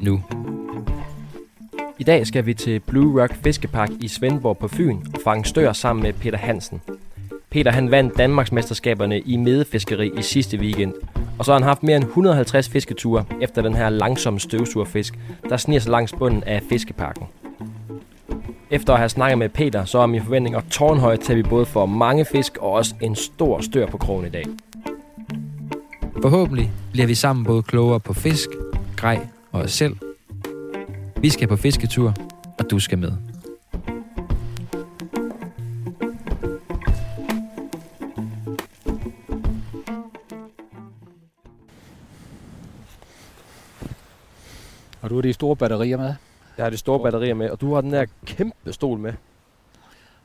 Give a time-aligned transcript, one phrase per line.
[0.00, 0.22] nu.
[1.98, 5.72] I dag skal vi til Blue Rock Fiskepark i Svendborg på Fyn og fange stør
[5.72, 6.80] sammen med Peter Hansen.
[7.50, 10.94] Peter han vandt Danmarksmesterskaberne i medefiskeri i sidste weekend,
[11.38, 15.56] og så har han haft mere end 150 fisketure efter den her langsomme støvsugerfisk, der
[15.56, 17.26] sniger sig langs bunden af fiskeparken.
[18.70, 21.66] Efter at have snakket med Peter, så er mine forventninger tårnhøje til, at vi både
[21.66, 24.44] får mange fisk og også en stor stør på krogen i dag.
[26.22, 28.48] Forhåbentlig bliver vi sammen både klogere på fisk,
[28.96, 29.96] grej og os selv.
[31.16, 32.14] Vi skal på fisketur,
[32.58, 33.12] og du skal med.
[45.02, 46.14] Og du har de store batterier med?
[46.56, 49.12] Jeg har de store batterier med, og du har den der kæmpe stol med,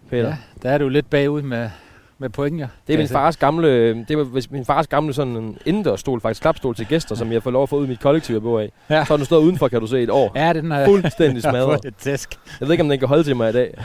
[0.09, 0.27] Peter.
[0.27, 1.69] Ja, der er du lidt bagud med,
[2.17, 2.67] med point, ja.
[2.87, 6.21] Det er min Altså, fars gamle, det var hvis min fars gamle sådan en indendørsstol,
[6.21, 8.41] faktisk klapstol til gæster, som jeg får lov at få ud i mit kollektiv, jeg
[8.41, 8.71] bor af.
[8.89, 9.05] Ja.
[9.05, 10.31] Så har den stået udenfor, kan du se, et år.
[10.35, 11.85] Ja, den er Fuldstændig smadret.
[11.85, 12.39] et tæsk.
[12.59, 13.77] Jeg ved ikke, om den kan holde til mig i dag.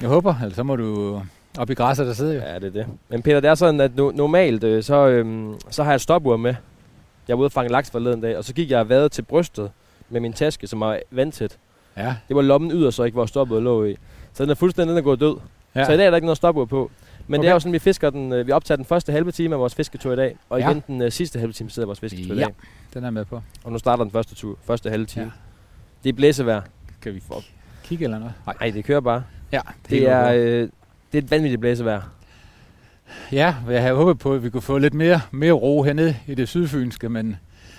[0.00, 1.20] Jeg håber, ellers så må du
[1.58, 2.40] op i græsset, der sidder jo.
[2.40, 2.86] Ja, det er det.
[3.08, 6.36] Men Peter, det er sådan, at no- normalt, øh, så, øhm, så har jeg stopur
[6.36, 6.54] med.
[7.28, 9.70] Jeg var ude og fange laks forleden dag, og så gik jeg vadet til brystet
[10.10, 11.56] med min taske, som var vandtæt.
[11.96, 13.96] Ja, Det var lommen yderst, så ikke hvor stopuret lå i.
[14.32, 15.36] Så den er fuldstændig den er gået død.
[15.74, 15.84] Ja.
[15.84, 16.90] Så i dag er der ikke noget stopur på.
[17.28, 17.42] Men okay.
[17.44, 19.60] det er jo sådan, vi fisker den, øh, vi optager den første halve time af
[19.60, 20.70] vores fisketur i dag, og Ja.
[20.70, 22.44] igen den øh, sidste halve time sidder vores fisketur i Ja.
[22.44, 22.54] dag.
[22.94, 23.42] den er med på.
[23.64, 25.24] Og nu starter den første tur, første halve time.
[25.24, 25.30] Ja.
[26.04, 26.60] Det er blæsevejr.
[27.02, 27.42] Kan vi få
[27.84, 28.34] kigge eller noget?
[28.60, 28.70] Nej.
[28.70, 29.22] Det kører bare.
[29.52, 29.60] Ja,
[29.90, 30.68] Det er, helt øh,
[31.12, 32.02] det er et vanvittigt blæsevejr.
[33.32, 36.34] Ja, jeg havde håbet på, at vi kunne få lidt mere, mere ro hernede i
[36.34, 37.36] det sydfynske, men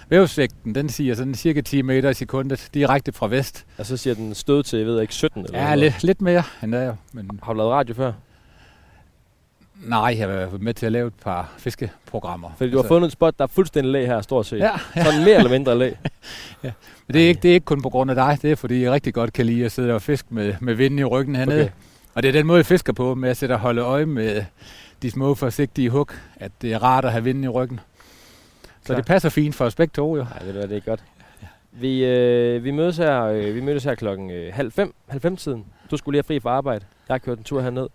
[0.10, 3.66] vævsvægten, den siger sådan cirka 10 meter i sekundet, direkte fra vest.
[3.78, 5.80] Og så siger den stød til, jeg ved ikke, 17 eller Ja, noget.
[5.80, 6.96] lidt, lidt mere end der.
[7.14, 8.12] Men Har du lavet radio før?
[9.84, 12.50] Nej, jeg har været med til at lave et par fiskeprogrammer.
[12.58, 14.58] Fordi du har fundet et spot, der er fuldstændig læ her, stort set.
[14.58, 14.72] Ja,
[15.04, 15.92] Sådan mere eller mindre læ.
[17.08, 18.84] Men det er, ikke, det er ikke kun på grund af dig, det er fordi
[18.84, 21.62] jeg rigtig godt kan lide at sidde og fiske med, med vinden i ryggen hernede.
[21.62, 21.72] Okay.
[22.14, 24.44] Og det er den måde, jeg fisker på, med at sætte og holde øje med
[25.02, 27.80] de små forsigtige hug, at det er rart at have vinden i ryggen.
[28.82, 28.96] Så Klar.
[28.96, 30.24] det passer fint for os begge to jo.
[30.24, 31.04] Nej, du hvad, det er godt.
[31.72, 35.38] Vi, øh, vi mødes her, øh, vi mødes her klokken øh, halv fem, halv fem
[35.38, 35.66] tiden.
[35.92, 36.86] Du skulle lige have fri fra arbejde.
[37.10, 37.88] Jeg har kørt en tur herned.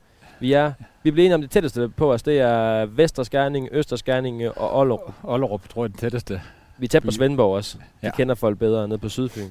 [0.43, 0.73] Vi er,
[1.03, 2.23] vi bliver enige om det tætteste på os.
[2.23, 5.15] Det er Vesterskærning, Østerskærning øh, og Ollerup.
[5.25, 6.41] Ollerup tror jeg er den tætteste.
[6.79, 7.11] Vi er tæt på.
[7.11, 7.77] Svendborg også.
[7.79, 8.11] Vi Ja.
[8.11, 9.49] kender folk bedre nede på Sydfyn.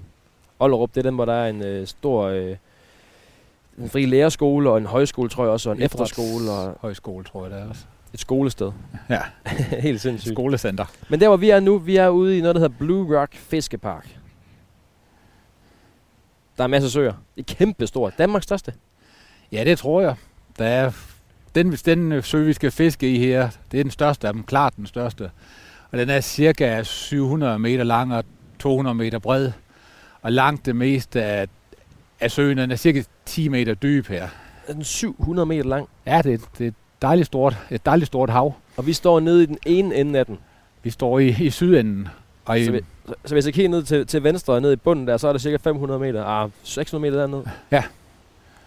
[0.60, 2.56] Ollerup, det er den, hvor der er en øh, stor øh,
[3.78, 7.24] en fri lærerskole og en højskole, tror jeg også, og en Idræts- efterskole og Højskole,
[7.24, 7.86] tror jeg, det er også.
[8.14, 8.72] et skolested.
[9.10, 9.22] Ja,
[9.88, 10.34] Helt sindssygt.
[10.36, 10.86] skolecenter.
[11.10, 13.36] Men der, hvor vi er nu, vi er ude i noget, der hedder Blue Rock
[13.36, 14.18] Fiskepark.
[16.58, 17.14] Der er masser af søer.
[17.36, 18.14] Det er kæmpe stort.
[18.18, 18.74] Danmarks største.
[19.52, 20.16] Ja, det tror jeg.
[20.60, 20.92] Der er
[21.56, 24.44] den, den øh, sø, vi skal fiske i her, det er den største af dem,
[24.44, 25.32] klart den største.
[25.92, 28.24] Og den er cirka 700 meter lang og
[28.60, 29.52] 200 meter bred.
[30.22, 31.48] Og langt det meste af,
[32.20, 34.28] af søen, den er cirka 10 meter dyb her.
[34.68, 35.88] Den er 700 meter lang.
[36.06, 38.54] Ja, det, er- det er et dejligt stort, et dejligt stort hav.
[38.78, 40.38] Og vi står nede i den ene ende af den.
[40.84, 42.08] Vi står i, i sydenden.
[42.46, 44.72] Og i, Så, vi, så, så hvis jeg kigger ned til, til venstre og ned
[44.74, 46.24] i bunden der, så er der cirka 500 meter.
[46.26, 47.50] Ah, 600 meter dernede.
[47.72, 47.84] Ja.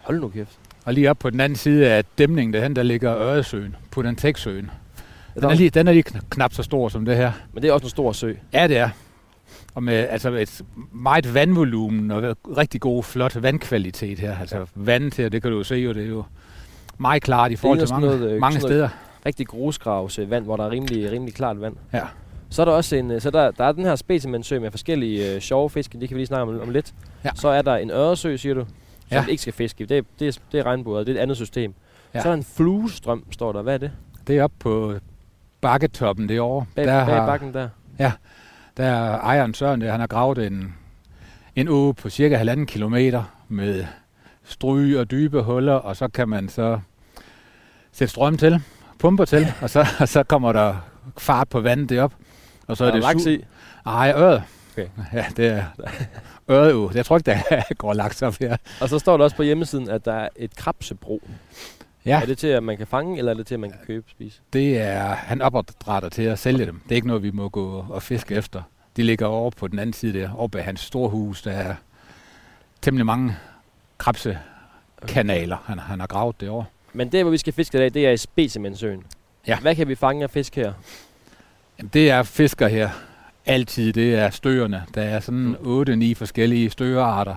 [0.03, 0.59] Hold nu kæft.
[0.84, 4.71] Og lige op på den anden side af dæmningen, derhen, der ligger Øresøen, Pudanteksøen.
[5.34, 7.33] Der Den er, lige, den er lige kn- knap så stor som det her.
[7.53, 8.33] Men det er også en stor sø.
[8.53, 8.89] Ja, det er.
[9.75, 10.62] Og med altså et
[10.93, 14.39] meget vandvolumen og rigtig god, flot vandkvalitet her.
[14.39, 16.25] Altså vandet her, det kan du jo se, jo, det er jo
[16.99, 18.89] meget klart i forhold til mange, noget, øh, mange steder.
[19.27, 21.77] Rigtig grusgravs vand, hvor der er rimelig, rimelig klart vand.
[21.93, 22.03] Ja.
[22.51, 25.34] Så er der også en, øh, så der, der er den her specimensø med forskellige
[25.34, 26.95] øh, sjove fisk, det kan vi lige snakke om, om lidt.
[27.25, 27.30] Ja.
[27.34, 28.65] Så er der en øresø, siger du,
[29.09, 29.22] som Ja.
[29.22, 29.27] ja.
[29.27, 29.86] ikke skal fiske i.
[29.86, 31.74] Det er, det er, det er regnbuet, det er et andet system.
[32.15, 32.18] Ja.
[32.18, 32.22] Ja.
[32.22, 33.62] Så er der en fluestrøm, står der.
[33.62, 33.91] Hvad er det?
[34.27, 34.95] Det er oppe på
[35.60, 36.66] bakketoppen det år.
[36.74, 37.68] Bag, der, bag har, bakken der.
[38.77, 40.74] der er ejeren Søren, der, han har gravet en,
[41.56, 43.84] en å på cirka halvanden kilometer med
[44.45, 46.80] stryge og dybe huller, og så kan man så
[47.92, 48.62] sætte strøm til,
[48.98, 50.77] pumper til, og så, og så kommer der
[51.18, 52.12] fart på vandet derop.
[52.66, 53.45] Og så er er det laks i.
[53.86, 54.42] Ej, øret.
[54.72, 54.86] Okay.
[55.12, 55.65] Ja, det er
[56.50, 56.91] øret jo.
[56.94, 58.56] Jeg tror ikke, der går laks op her.
[58.80, 61.22] Og så står der også på hjemmesiden, at der er et krabsebro.
[62.06, 63.78] Ja, Er det til, at man kan fange, eller er det til, at man kan
[63.86, 64.41] købe og spise?
[64.52, 66.80] det er, han opdrætter til at sælge dem.
[66.84, 68.62] Det er ikke noget, vi må gå og fiske efter.
[68.96, 71.42] de ligger over på den anden side der, over bag hans store hus.
[71.42, 71.74] Der er
[72.82, 73.36] temmelig mange
[73.98, 76.64] krabsekanaler, han, han har gravet derovre.
[76.92, 79.02] Men det, hvor vi skal fiske i dag, det er i Specimensøen.
[79.46, 79.58] Ja.
[79.58, 80.72] Hvad kan vi fange af fisk her?
[81.78, 82.91] Jamen, det er fisker her.
[83.46, 84.82] Altid, det er støerne.
[84.94, 85.82] Der er sådan Mm.
[86.12, 87.34] 8-9 forskellige størearter.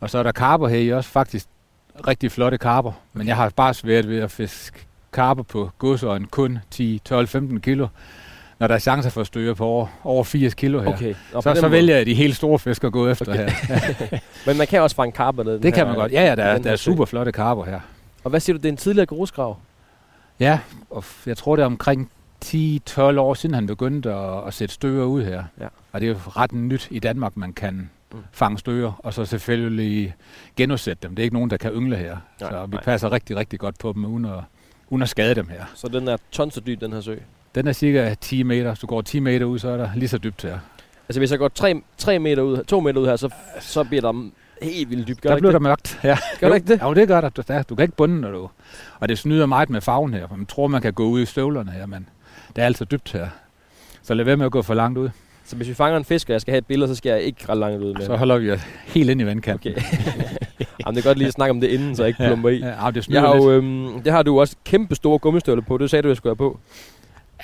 [0.00, 1.46] Og så er der karper her i også, faktisk
[2.06, 2.92] rigtig flotte karper.
[3.12, 4.78] Men jeg har bare svært ved at fiske
[5.12, 7.86] karper på godsøjen kun 10, 12, 15 kilo.
[8.58, 10.88] Når der er chancer for at støge på over, over 80 kilo her.
[10.88, 11.14] Okay.
[11.32, 11.72] Og Så, så måde.
[11.72, 13.48] vælger jeg de helt store fisk at gå efter Okay.
[13.50, 14.18] her.
[14.46, 15.58] Men man kan også fange karper ned.
[15.60, 16.12] Det kan man godt.
[16.12, 17.80] Ja, ja, der, er- der er super flotte karper her.
[18.24, 19.56] Og hvad siger du, det er en tidligere grusgrav?
[20.40, 20.58] Ja,
[20.90, 22.10] og jeg tror det er omkring
[22.44, 25.44] 10-12 år siden han begyndte at, at sætte støger ud her.
[25.60, 25.66] Ja.
[25.92, 28.20] Og det er jo ret nyt i Danmark, man kan Mm.
[28.32, 30.14] fange støger, og så selvfølgelig
[30.56, 31.14] genudsætte dem.
[31.14, 32.16] Det er ikke nogen, der kan yngle her.
[32.40, 32.82] Nej, så vi nej.
[32.84, 34.40] passer rigtig, rigtig godt på dem, uden at,
[34.88, 35.64] uden at skade dem her.
[35.74, 37.16] Så den er tons så dyb, den her sø.
[37.54, 38.68] Den er cirka 10 meter.
[38.68, 40.58] Hvis du går 10 meter ud, så er der lige så dybt her.
[41.08, 43.30] Altså hvis jeg går 3, 3 meter ud, 2 meter ud her, så,
[43.60, 44.30] så bliver der
[44.62, 45.20] helt vildt dybt.
[45.20, 46.00] Gør der det bliver der mørkt.
[46.04, 46.18] Ja.
[46.40, 46.82] Gør det ikke det?
[46.82, 47.62] Jo, det gør der.
[47.62, 48.48] du kan ikke bunde, når du...
[49.00, 51.26] Og det snyder meget med farven her, for man tror, man kan gå ud i
[51.26, 52.08] støvlerne her, men
[52.56, 53.28] det er altså dybt her.
[54.02, 55.08] Så lad være med at gå for langt ud.
[55.44, 57.22] Så hvis vi fanger en fisk, og jeg skal have et billede, så skal jeg
[57.22, 58.06] ikke ret langt ud med.
[58.06, 59.72] Så holder vi os helt ind i vandkanten.
[59.72, 59.82] Okay.
[60.86, 62.58] Jamen, det er godt lige at snakke om det inden, så jeg ikke plumper i.
[62.58, 65.78] Ja, ja, det Jeg har jo, øhm, det har du også kæmpe store gummistøvler på.
[65.78, 66.58] Det sagde du, jeg skulle have på.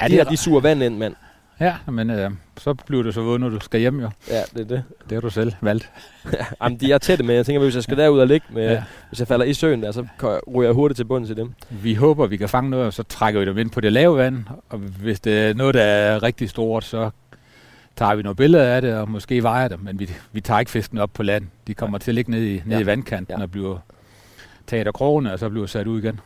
[0.00, 1.14] Ja, de det her, er, de suger vand ind, mand.
[1.60, 4.10] Ja, men øh, så bliver du så våd, når du skal hjem jo.
[4.28, 4.82] Ja, det er det.
[5.04, 5.90] Det har du selv valgt.
[6.62, 8.72] Jamen, de er tætte, men jeg tænker, hvis jeg skal derud og ligge, med, ja.
[8.72, 8.82] Ja.
[9.08, 10.06] hvis jeg falder i søen, der, så
[10.54, 11.52] ryger jeg hurtigt til bunden til dem.
[11.70, 14.16] Vi håber, vi kan fange noget, og så trækker vi dem ind på det lave
[14.16, 14.44] vand.
[14.68, 17.10] Og hvis det er noget, der er rigtig stort, så
[17.96, 19.80] tager vi nogle billeder af det, og måske vejer dem.
[19.82, 21.44] Men vi, vi tager ikke fisken op på land.
[21.66, 22.82] De kommer til at ligge ned i, ned Ja.
[22.82, 23.42] i vandkanten Ja.
[23.42, 23.78] og bliver
[24.72, 26.20] af krogene, og så bliver sat ud igen.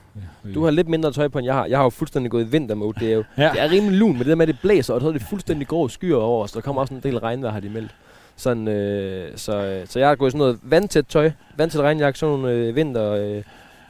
[0.55, 1.67] Du har lidt mindre tøj på, end jeg har.
[1.67, 3.01] Jeg har jo fuldstændig gået i vintermode.
[3.01, 3.51] Det er jo Ja.
[3.53, 5.23] det er rimelig lun, men det der med, at det blæser, og så er det
[5.23, 6.53] fuldstændig grå skyer over os.
[6.53, 7.95] Der kommer også en del regn, der har de meldt.
[8.37, 12.19] Sådan, øh, så, øh, så jeg har gået i sådan noget vandtæt tøj, vandtæt regnjakke,
[12.19, 13.43] sådan nogle øh, vinter, øh,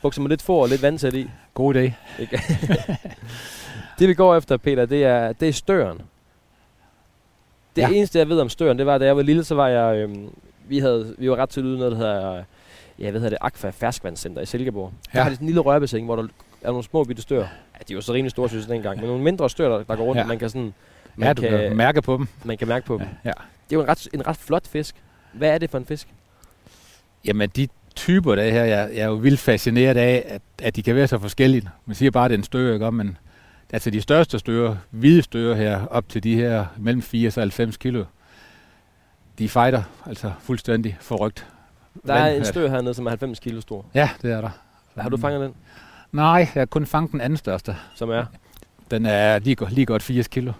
[0.02, 1.30] bukser med lidt for og lidt vandtæt i.
[1.54, 1.74] God.
[1.74, 1.92] Ikke?
[3.98, 6.00] det vi går efter, Peter, det er, det er støren.
[7.76, 7.88] Det ja.
[7.88, 10.28] Eneste, jeg ved om støren, det var, da jeg var lille, så var jeg, øhm,
[10.68, 12.42] vi, havde, vi var ret til ude noget, der hedder,
[12.98, 14.92] ja, hvad hedder det, Aqua Ferskvandscenter i Silkeborg.
[15.14, 15.18] Ja.
[15.18, 16.22] Der har de sådan en lille rørbassin, hvor der
[16.62, 17.40] er nogle små bitte stør.
[17.40, 17.46] Ja,
[17.88, 20.04] de var så rimelig store, synes jeg dengang, men nogle mindre stør, der, der går
[20.04, 20.26] rundt, ja.
[20.26, 20.74] Man kan sådan,
[21.16, 22.28] man, Ja, du kan kan, mærke på dem.
[22.44, 23.06] man kan mærke på dem.
[23.24, 23.30] Ja.
[23.30, 24.94] Det er jo en ret, en ret flot fisk.
[25.32, 26.08] Hvad er det for en fisk?
[27.24, 30.82] Jamen, de typer der her, jeg, jeg er jo vildt fascineret af, at, at de
[30.82, 31.68] kan være så forskellige.
[31.86, 32.92] Man siger bare, at det er en støger, ikke?
[32.92, 33.16] men
[33.72, 37.76] altså de største støger, hvide støger her, op til de her mellem 80 og 90
[37.76, 38.04] kilo,
[39.38, 41.46] de fighter altså fuldstændig forrygt.
[42.06, 43.84] Der er en stør hernede, som er 90 kilo stor.
[43.94, 44.50] Ja, det er der.
[44.98, 45.54] Har du fanget den,
[46.12, 47.76] Nej, jeg har kun fanget den anden største.
[47.94, 48.24] som er?
[48.90, 50.52] Den er lige, go- lige godt 80 kilo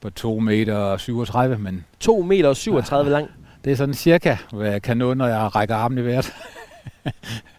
[0.00, 3.28] på 2 meter og 37, men 2 meter og 37 lang.
[3.64, 6.32] det er sådan cirka, hvad jeg kan nå, når jeg rækker armen i vejret.
[7.04, 7.12] Det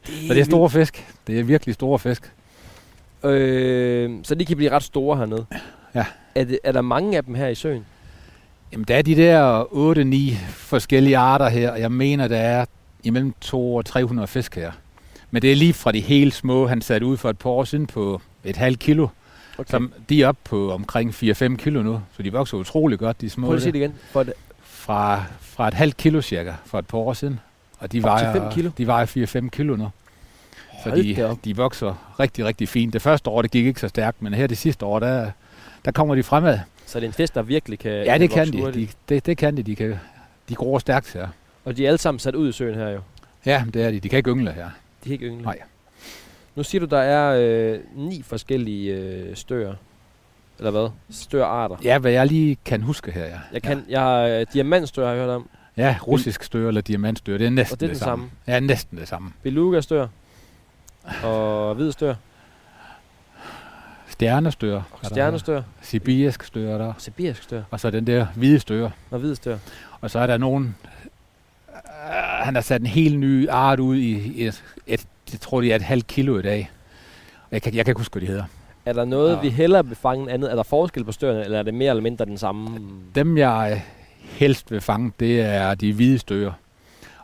[0.27, 1.05] Så det er store fisk.
[1.27, 2.33] Det er virkelig store fisk.
[3.23, 5.45] Øh, så de kan blive ret store hernede.
[5.95, 6.05] Ja.
[6.35, 7.85] Er, det, er der mange af dem her i søen?
[8.71, 9.63] Jamen, der er de der
[10.43, 12.65] 8-9 forskellige arter her, og jeg mener, der er
[13.07, 14.71] imellem 200 og 300 fisk her.
[15.31, 17.63] Men det er lige fra de helt små, han satte ud for et par år
[17.63, 19.07] siden på et halvt kilo,
[19.59, 19.71] Okay.
[19.71, 23.29] som de er oppe på omkring 4-5 kilo nu, så de vokser utrolig godt, de
[23.29, 23.47] små.
[23.47, 23.93] Prøv at sige det igen.
[24.11, 24.33] For det,
[24.63, 27.39] Fra, fra et halvt kilo cirka, for et par år siden.
[27.79, 28.71] Og de vejer, kilo?
[28.77, 29.05] De vejer
[29.45, 29.89] 4-5 kilo nu.
[30.83, 32.93] Så Hold de, de vokser rigtig, rigtig fint.
[32.93, 35.31] Det første år, det gik ikke så stærkt, men her det sidste år, der,
[35.85, 36.59] der kommer de fremad.
[36.85, 38.71] så det er en fisk, der virkelig kan Ja, det kan de.
[38.73, 39.63] de det, det kan de.
[39.63, 39.99] De, kan,
[40.49, 41.27] de gror stærkt her.
[41.67, 42.99] Og de er alle sammen sat ud i søen her jo.
[43.45, 43.99] Ja, det er de.
[43.99, 44.69] De kan ikke yngle her.
[45.03, 45.43] De er ikke yngle.
[45.43, 45.59] Nej.
[46.55, 47.39] Nu siger du, der er
[47.73, 49.73] øh, ni forskellige øh, stør.
[50.57, 50.89] Eller hvad?
[51.09, 51.75] Størarter.
[51.83, 53.39] Ja, hvad jeg lige kan huske her, ja.
[53.53, 55.49] Jeg, kan, jeg har øh, diamantstør, har jeg hørt om.
[55.77, 58.29] Ja, russisk stør eller diamantstør, det er næsten Og det er det samme.
[58.47, 59.31] Ja, næsten det samme.
[59.43, 60.07] Beluga-stør.
[61.23, 62.15] Og hvid stør.
[64.07, 64.75] Stjernestør.
[64.75, 65.61] Og er stjernestør.
[65.81, 66.93] Sibirisk stør er der.
[66.97, 67.61] Sibirisk stør.
[67.71, 68.89] Og så den der hvide stør.
[69.11, 69.57] Og hvid stør.
[70.01, 70.75] Og så er der nogen...
[72.05, 75.61] Uh, han har sat en helt ny art ud i, i et, et, jeg tror
[75.61, 76.71] det er et halvt kilo i dag.
[77.51, 78.43] Jeg kan, jeg kan ikke huske, hvad de hedder.
[78.85, 79.41] Er der noget, Ja.
[79.41, 80.51] vi hellere vil fange andet?
[80.51, 82.79] Er der forskel på størene, eller er det mere eller mindre den samme?
[83.15, 83.83] Dem, jeg
[84.23, 86.51] helst vil fange, det er de hvide støger.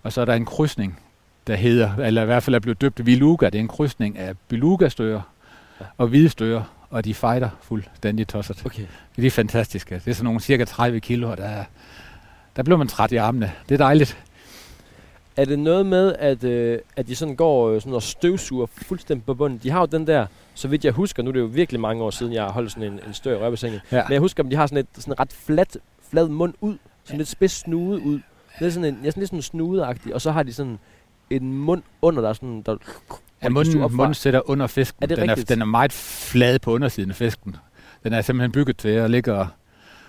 [0.03, 0.99] Og så er der en krydsning,
[1.47, 3.45] der hedder, eller i hvert fald er blevet døbt Viluga.
[3.45, 5.21] Det er en krydsning af beluga-støger
[5.79, 5.85] Ja.
[5.97, 8.65] og hvide støger, og de fighter fuldstændig tosset.
[8.65, 8.83] Okay.
[9.15, 9.95] De er fantastiske.
[9.95, 11.63] Det er sådan nogle cirka 30 kilo, og der, er-
[12.55, 13.51] der bliver man træt i armene.
[13.69, 14.17] Det er dejligt.
[15.37, 19.25] Er det noget med, at, øh, at de sådan går øh, sådan og støvsuger fuldstændig
[19.25, 19.59] på bunden?
[19.63, 22.03] De har jo den der, så vidt jeg husker, nu er det jo virkelig mange
[22.03, 23.79] år siden, jeg har holdt sådan en, en stør i.
[23.91, 24.03] Ja.
[24.03, 25.77] Men jeg husker, at de har sådan et sådan ret fladt,
[26.09, 28.19] flad mund ud, sådan lidt spids snude ud.
[28.59, 30.79] Det er sådan en, ja, sådan lidt sådan snudeagtig, og så har de sådan
[31.29, 32.77] en mund under, der er sådan, der,
[33.43, 35.03] Ja, munden, munden sætter under fisken.
[35.03, 37.55] Er det den, er, den er meget flad på undersiden af fisken.
[38.03, 39.47] Den er simpelthen bygget til at ligge og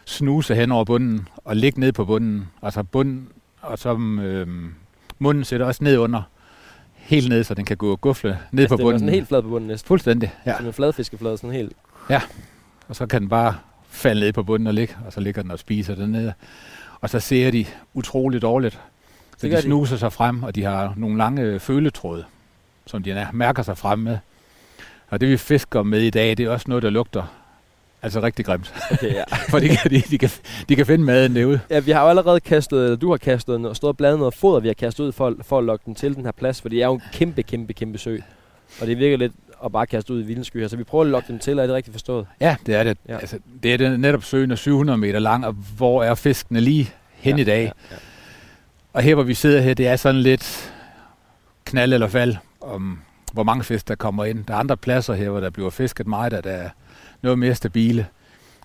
[0.05, 2.49] snuse hen over bunden og ligge ned på bunden.
[2.63, 3.29] Altså bunden,
[3.63, 4.75] og så øhm,
[5.19, 6.23] munden sætter også ned under.
[6.95, 8.99] Helt ned, så den kan gå og gufle ned altså, på den er bunden.
[9.01, 9.89] sådan helt flad på bunden næsten.
[9.89, 10.57] Fuldstændig, ja.
[10.57, 11.73] Som en fladfiskeflade, sådan helt.
[12.89, 13.57] Og så kan den bare
[13.89, 16.33] falde ned på bunden og ligge, og så ligger den og spiser den ned.
[17.01, 18.81] Og så ser de utroligt dårligt.
[19.37, 19.63] Så de de.
[19.63, 22.25] snuser sig frem, og de har nogle lange føletråde,
[22.87, 24.19] som de mærker sig frem med.
[25.09, 27.44] Og det vi fisker med i dag, det er også noget, der lugter
[28.05, 28.75] altså rigtig grimt.
[28.91, 29.25] Okay, ja.
[29.51, 30.31] For de kan, de, de, kan,
[30.69, 31.61] de kan finde maden derude.
[31.71, 34.35] ja, vi har jo allerede kastet, eller du har kastet og stået og bladet noget
[34.35, 36.69] foder, vi har kastet ud for, for at lokke den til den her plads, for
[36.69, 38.17] det er jo en kæmpe, kæmpe, kæmpe sø.
[38.81, 39.33] Og det virker lidt
[39.65, 41.67] at bare kaste ud i vildens skyer, så vi prøver at lokke dem til, er
[41.67, 42.27] det rigtigt forstået?
[42.41, 42.99] Ja, det er det.
[43.09, 43.19] Ja.
[43.19, 46.91] Altså, det er det netop søen er 700 meter lang, og hvor er fiskene lige
[47.13, 47.63] hen ja, i dag.
[47.63, 47.97] Ja, ja.
[48.93, 50.73] Og her, hvor vi sidder her, det er sådan lidt
[51.65, 52.99] knald eller fald om,
[53.33, 54.45] hvor mange fisk, der kommer ind.
[54.45, 56.69] Der er andre pladser her, hvor der bliver fisket meget, og der er
[57.25, 58.07] noget mere stabile.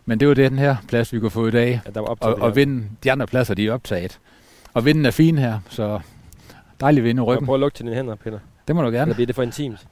[0.06, 1.82] Men det var det, den her plads, vi kunne få i dag.
[1.86, 4.20] ja der var op Og, og vinden, de andre pladser, de er optaget.
[4.74, 6.00] Og vinden er fin her, så
[6.82, 7.46] dejlig vind i ryggen.
[7.46, 8.40] Prøv at lugte til dine hænder, Peter.
[8.68, 9.02] Det må du gerne.
[9.02, 9.88] Eller bliver det for intimt?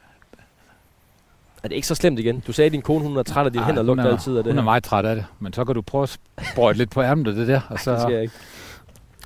[1.63, 2.39] Er det ikke så slemt igen?
[2.47, 4.12] Du sagde, at din kone hun er træt af dine Ej, hænder hun lugter er-
[4.12, 5.25] altid af det Hun er meget træt af det.
[5.39, 6.17] Men så kan du prøve at
[6.51, 8.33] sprøjte lidt på ærmet det der, og Det skal så, jeg ikke.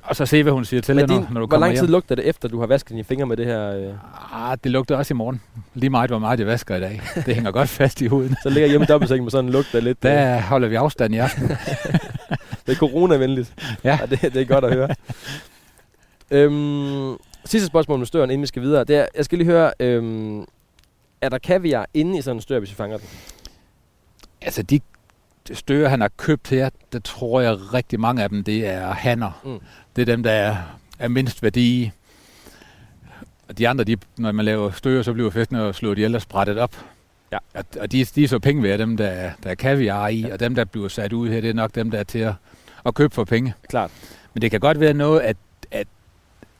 [0.03, 1.77] Og så se, hvad hun siger til Men dig, når, når du hvor kommer lang
[1.77, 1.91] tid hjem.
[1.91, 3.71] lugter det efter, du har vasket dine fingre med det her?
[3.71, 3.93] Øh?
[4.49, 5.41] Ah, det lugter også i morgen.
[5.73, 7.01] Lige meget, hvor meget jeg vasker i dag.
[7.25, 8.35] Det hænger godt fast i huden.
[8.43, 10.05] Så ligger hjemme i dobbeltsengen med sådan en lugt, der er lidt...
[10.05, 11.47] Øh, Der holder vi afstand i aften.
[12.65, 13.53] det er coronavenligt.
[13.83, 13.99] Ja.
[14.01, 14.89] Og det, det er godt at høre.
[16.31, 18.83] øhm, sidste spørgsmål med støren, inden vi skal videre.
[18.83, 20.45] Det er, jeg skal lige høre, øhm,
[21.21, 23.07] er der kaviar inde i sådan en stør, hvis vi fanger den?
[24.41, 24.79] Altså, de
[25.53, 29.41] støger, han har købt her, der tror jeg rigtig mange af dem, det er hanner.
[29.45, 29.59] Mm.
[29.95, 30.55] Det er dem, der er,
[30.99, 31.91] er mindst værdi.
[33.49, 36.21] Og de andre, de, når man laver støger, så bliver fiskene jo slået ihjel og
[36.21, 36.75] sprættet op.
[37.31, 37.37] Ja.
[37.53, 40.19] Og, og de, de er så penge værd, dem der, er- der er kaviar i,
[40.21, 40.33] ja.
[40.33, 42.33] og dem, der bliver sat ud her, det er nok dem, der er til at,
[42.85, 43.53] at købe for penge.
[43.69, 43.91] Klart.
[44.33, 45.37] Men det kan godt være noget, at,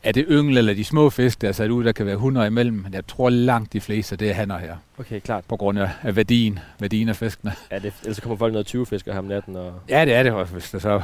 [0.04, 2.48] at det yngle eller de små fisk, der er sat ud, der kan være 100
[2.48, 5.44] imellem, men jeg tror langt de fleste, det er hanner her, Okay, klart.
[5.48, 7.52] på grund af, af værdien, værdien af fiskene.
[7.72, 9.56] Ja, det, ellers kommer folk noget 20 fisker her om natten.
[9.56, 9.74] Og...
[9.90, 11.02] Ja, det er det også, hvis det så...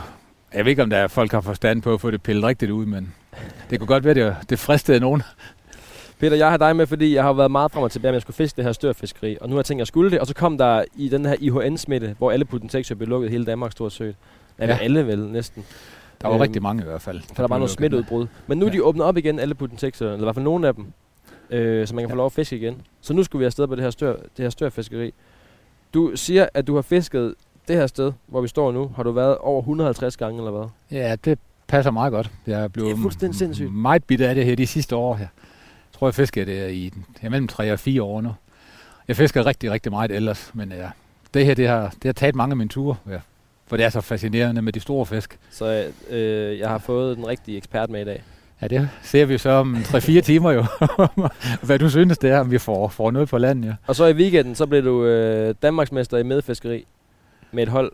[0.53, 2.71] Jeg ved ikke, om der er folk, har forstand på at få det pillet rigtigt
[2.71, 3.13] ud, men
[3.69, 5.21] det kunne godt være, det, det fristede nogen.
[6.19, 8.21] Peter, jeg har dig med, fordi jeg har været meget frem og tilbage, om jeg
[8.21, 9.37] skulle fiske det her størfiskeri.
[9.41, 10.19] Og nu har jeg tænkt, at jeg skulle det.
[10.19, 13.71] Og så kom der i den her IHN-smitte, hvor alle potentialer blev lukket hele Danmark
[13.71, 14.15] stort set.
[14.59, 14.77] Ja, Ja.
[14.81, 15.65] alle vel næsten.
[16.21, 17.21] Der var Øhm, rigtig mange i hvert fald.
[17.21, 18.27] For der var noget smitteudbrud.
[18.47, 18.81] Men nu er de Ja.
[18.83, 20.85] åbnet op igen, alle potentialer, eller i hvert fald nogle af dem.
[21.49, 22.17] Øh, så man kan få Ja.
[22.17, 22.81] lov at fiske igen.
[23.01, 25.13] Så nu skulle vi afsted på det her, stør, det her størfiskeri.
[25.93, 27.35] Du siger, at du har fisket
[27.67, 30.67] det her sted, hvor vi står nu, har du været over 150 gange, eller hvad?
[30.91, 32.31] Ja, det passer meget godt.
[32.47, 33.73] Jeg er blevet Det er fuldstændig sindssygt.
[33.73, 35.27] meget bidt af det her de sidste år her.
[35.93, 36.93] Jeg tror, jeg fisker det i
[37.23, 38.31] ja, mellem 3 og 4 år nu.
[39.07, 40.89] Jeg fisker rigtig, rigtig meget ellers, men ja,
[41.33, 42.95] det her, det har, det har taget mange af mine ture.
[43.09, 43.19] Ja.
[43.67, 45.39] For det er så fascinerende med de store fisk.
[45.51, 48.23] Så øh, jeg har fået den rigtige ekspert med i dag.
[48.61, 50.65] Ja, det ser vi så om 3-4 timer jo.
[51.67, 53.75] Hvad du synes, det er, om vi får, får noget på landet, ja.
[53.87, 56.85] Og så i weekenden, så blev du øh, Danmarksmester i medfiskeri
[57.51, 57.91] med et hold.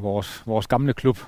[0.00, 1.18] vores, vores gamle klub,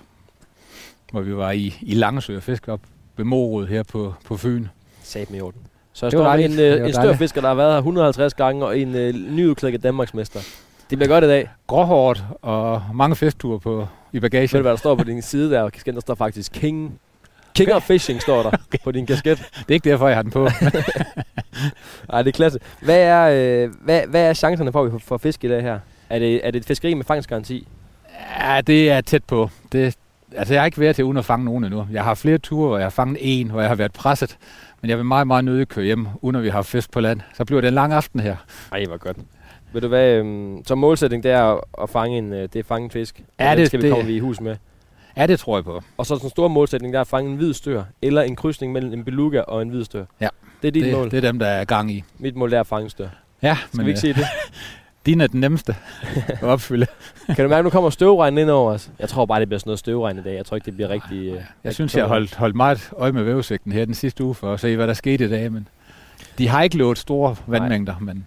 [1.12, 2.80] hvor vi var i, i Langesø og fiske op
[3.16, 4.66] ved Morud her på, på Fyn.
[5.02, 5.60] Sat med orden.
[5.92, 6.52] Så jeg står med dejligt.
[6.52, 10.40] en, øh, en størfisker, der har været her 150 gange, og en øh, nyudklækket Danmarksmester.
[10.90, 11.48] Det bliver godt i dag.
[11.66, 14.48] Gråhårdt og mange fiskture på, i Ved bagagen.
[14.56, 15.68] du, hvad der står på din side der?
[15.70, 16.98] Kasket, der står faktisk King.
[17.54, 18.78] King of Fishing står der okay.
[18.84, 19.38] på din kasket.
[19.38, 20.44] Det er ikke derfor, jeg har den på.
[22.12, 22.58] Ej, det er klasse.
[22.82, 25.78] Hvad er, øh, hvad, hvad er chancerne for, at vi får- fisk i dag her?
[26.10, 27.68] Er det, er det et fiskeri med fangstgaranti?
[28.40, 29.50] ja, det er tæt på.
[29.72, 29.96] Det,
[30.36, 31.86] altså, jeg har ikke været til uden at fange nogen endnu.
[31.92, 34.36] Jeg har flere ture, hvor jeg har fanget en, hvor jeg har været presset.
[34.82, 37.20] Men jeg vil meget, meget nødig køre hjem, uden at vi har fisk på land.
[37.34, 38.36] Så bliver det en lang aften her.
[38.72, 39.16] Ej, hvor godt.
[39.72, 42.60] Ved du hvad, øhm, så målsætning det er at, at fange en, øh, det er
[42.60, 43.22] at fange en fisk.
[43.38, 44.56] Den det- skal vi det- komme vi i hus med.
[45.16, 45.82] Ja, det tror jeg på.
[45.96, 48.72] Og så den store målsætning, der er at fange en hvid stør, eller en krydsning
[48.72, 50.04] mellem en beluga og en hvid stør.
[50.20, 50.28] Ja.
[50.62, 51.10] Det er dit Det, mål.
[51.10, 52.04] det er dem, der er gang i.
[52.18, 53.08] Mit mål er at fange en stør.
[53.42, 54.24] Ja, Skal vi ikke øh, sige det?
[55.06, 55.76] din er den nemmeste
[56.28, 56.86] at opfylde.
[57.26, 58.90] kan du mærke, nu kommer støvregn ind over os?
[58.98, 60.34] Jeg tror bare, det bliver sådan noget støvregn i dag.
[60.36, 61.18] Jeg tror ikke, det bliver rigtig...
[61.18, 64.24] Øh, Jeg rigtig synes, jeg har holdt, holdt meget øje med vævesigten her den sidste
[64.24, 65.52] uge, for at se, hvad der skete i dag.
[65.52, 65.68] Men
[66.38, 68.26] de har ikke lovet store vandmængder, men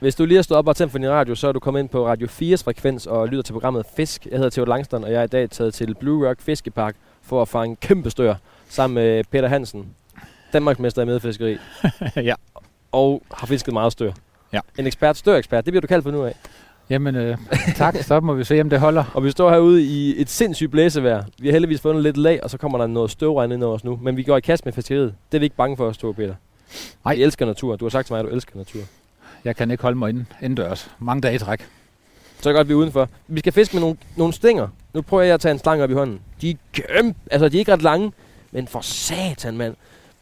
[0.00, 1.80] Hvis du lige har stået op og tændt for din radio, så er du kommet
[1.80, 4.26] ind på Radio 4's frekvens og lytter til programmet Fisk.
[4.26, 7.42] Jeg hedder Theo Langstrand, og jeg er i dag taget til Blue Rock Fiskepark for
[7.42, 8.34] at fange kæmpe stør
[8.68, 9.86] sammen med Peter Hansen,
[10.52, 11.56] Danmarksmester i medfiskeri,
[12.16, 12.34] ja.
[12.92, 14.12] og har fisket meget stør.
[14.52, 14.60] Ja.
[14.78, 16.34] En ekspert, størekspert, det bliver du kaldt for nu af.
[16.90, 17.36] Jamen, øh,
[17.76, 17.96] tak.
[17.96, 19.04] Så må vi se, om det holder.
[19.14, 21.24] Og vi står herude i et sindssygt blæsevejr.
[21.38, 23.84] Vi har heldigvis fundet lidt lag, og så kommer der noget støvregn ind over os
[23.84, 23.98] nu.
[24.02, 25.14] Men vi går i kast med fiskeriet.
[25.32, 26.34] Det er vi ikke bange for os to, Peter.
[27.04, 27.14] Nej.
[27.14, 27.76] Vi elsker natur.
[27.76, 28.80] Du har sagt til mig, at du elsker natur.
[29.44, 30.90] Jeg kan ikke holde mig inden, indendørs.
[30.98, 31.60] Mange dage i træk.
[32.40, 33.08] Så er det godt, vi er udenfor.
[33.28, 34.68] Vi skal fiske med nogle, nogle stænger.
[34.94, 36.20] Nu prøver jeg at tage en slange op i hånden.
[36.40, 37.18] De er kæmpe.
[37.30, 38.12] Altså, de er ikke ret lange.
[38.50, 39.74] Men for satan, mand.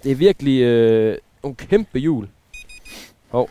[0.02, 2.28] Det er virkelig øh, nogle kæmpe hjul.
[3.28, 3.50] Hov.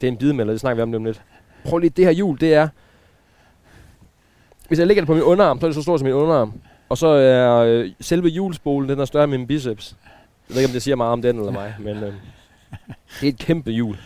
[0.00, 1.22] Det er en bidemælder, det snakker vi om lige om lidt.
[1.64, 2.68] Prøv lige, det her hjul, det er...
[4.68, 6.52] Hvis jeg lægger det på min underarm, så er det så stort som min underarm.
[6.88, 9.96] Og så er øh, selve hjulspolen, den er større end min biceps.
[10.48, 12.14] Jeg ved ikke, om det siger meget om den eller mig, men øh,
[13.20, 13.96] det er et kæmpe hjul.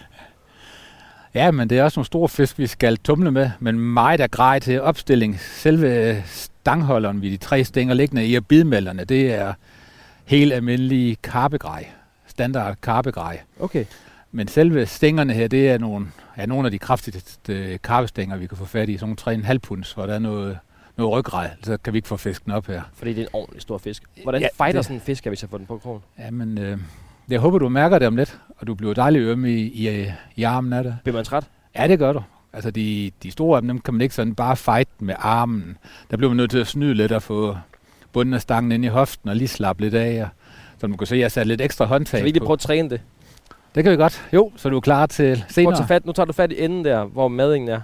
[1.35, 4.26] Ja, men det er også nogle store fisk, vi skal tumle med, men meget er
[4.26, 5.41] grej til opstilling.
[5.41, 9.55] Selve stangholderen ved de tre stænger liggende i og bidmelderne, det er
[10.25, 11.87] helt almindelige karpegrej.
[12.26, 13.41] Standard karpegrej.
[13.61, 13.85] Okay.
[14.33, 18.57] Men selve stængerne her, det er nogle, er nogle af de kraftigste karpestænger, vi kan
[18.59, 18.97] få fat i.
[18.99, 20.59] Sådan nogle 3,5 punds, hvor der er noget,
[20.97, 22.83] noget ryggrad, så kan vi ikke få fisken op her.
[22.95, 24.03] Fordi det er en ordentlig stor fisk.
[24.23, 26.03] Hvordan Ja, ja, fighter det- sådan en fisk, hvis jeg får den på krogen?
[26.19, 26.79] Jamen, øh,
[27.28, 30.43] jeg håber, du mærker det om lidt, og du bliver dejligt ømme i, i, i
[30.43, 30.97] armen af det.
[31.02, 31.45] Bliver man træt?
[31.76, 32.23] Ja, det gør du.
[32.52, 35.76] Altså, de, de store af dem, dem kan man ikke sådan bare fight med armen.
[36.11, 37.57] Der bliver man nødt til at snyde lidt og få
[38.12, 40.23] bunden af stangen ind i hoften og lige slappe lidt af.
[40.23, 40.28] Og,
[40.78, 42.90] som du kan se, jeg satte lidt ekstra håndtag Kan vi lige prøve at træne
[42.90, 43.00] det?
[43.75, 44.26] Det kan vi godt.
[44.33, 45.87] Jo, så du er klar til Prøv at senere.
[45.87, 46.07] fat.
[46.07, 47.81] Nu tager du fat i enden der, hvor madingen er.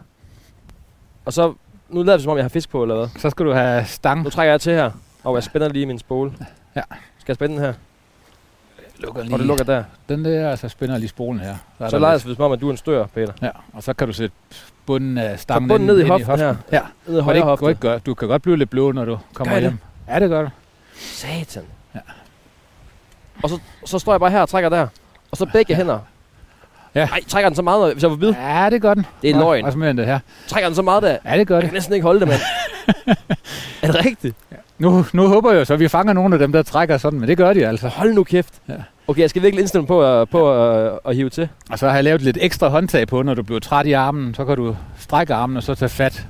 [1.25, 1.54] Og så,
[1.88, 3.09] nu lader det som om, jeg har fisk på, eller hvad?
[3.18, 4.23] Så skal du have stang.
[4.23, 4.90] Nu trækker jeg til her,
[5.25, 6.32] og jeg spænder lige min spole.
[6.76, 6.82] Ja.
[7.18, 7.73] Skal jeg spænde den her?
[9.00, 9.85] Lukker Og det lukker der.
[10.09, 11.54] Den der, så spænder jeg lige spolen her.
[11.78, 13.33] er Så der leger jeg som om, at du er en stør, Peter.
[13.42, 14.37] Ja, og så kan du sætte
[14.87, 16.54] bunden af stangen bunden ind- ned i ind hoften her.
[16.73, 17.69] Ja, Ned i højre det hofte.
[17.69, 18.07] ikke godt.
[18.07, 19.78] Du kan godt blive lidt blå, når du kommer Gør jeg hjem.
[20.09, 20.49] Ja, det gør du.
[20.95, 21.62] Satan.
[21.95, 22.00] Ja.
[23.42, 24.87] Og så, så står jeg bare her og trækker der.
[25.30, 25.99] Og så begge hænder.
[26.95, 27.09] Ja.
[27.12, 28.33] Ej, trækker den så meget, når- hvis jeg får bid.
[28.33, 29.07] Ja, det gør den.
[29.23, 29.64] Det er Nå, løgn.
[29.64, 30.19] Også mere end det her.
[30.47, 31.16] Trækker den så meget der.
[31.25, 31.71] Ja, det gør Jeg det.
[31.71, 32.40] kan næsten ikke holde det, mand.
[33.83, 34.37] er det rigtigt?
[34.80, 37.28] Nu, nu håber jeg så, at vi fanger nogle af dem, der trækker sådan, men
[37.28, 37.88] det gør de altså.
[37.88, 38.54] Hold nu kæft.
[38.68, 38.75] Ja.
[39.08, 41.49] Okay, jeg skal virkelig indstille mig på, at, på at, at hive til.
[41.71, 44.34] Og så har jeg lavet lidt ekstra håndtag på, når du bliver træt i armen.
[44.34, 46.26] Så kan du strække armen og så tage fat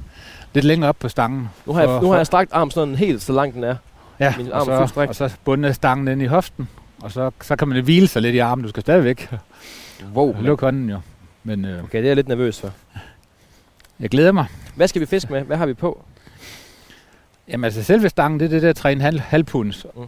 [0.54, 1.48] lidt længere op på stangen.
[1.66, 3.76] Nu har, jeg, For- nu har jeg strakt arm sådan helt så langt den er.
[4.20, 6.68] Ja, min og arm fuldt så, og så bundet stangen ind i hoften.
[7.02, 8.62] Og så, så kan man hvile sig lidt i armen.
[8.62, 9.30] Du skal stadigvæk
[10.14, 10.36] Wow.
[10.40, 10.98] lukke hånden jo.
[11.44, 12.70] Men øh, Okay, det er jeg lidt nervøs for.
[14.00, 14.46] jeg glæder mig.
[14.74, 15.42] Hvad skal vi fiske med?
[15.42, 16.02] Hvad har vi på?
[17.50, 19.86] Jamen altså selve stangen, det er det der 3,5 halv punds.
[19.96, 20.02] Mm.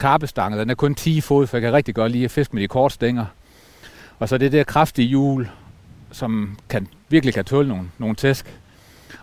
[0.00, 2.62] Karpestangen, den er kun 10 fod, for jeg kan rigtig godt lide at fiske med
[2.62, 3.26] de korte stænger.
[4.18, 5.48] Og så det der kraftige hjul,
[6.10, 8.58] som kan, virkelig kan tåle nogle, nogle tæsk.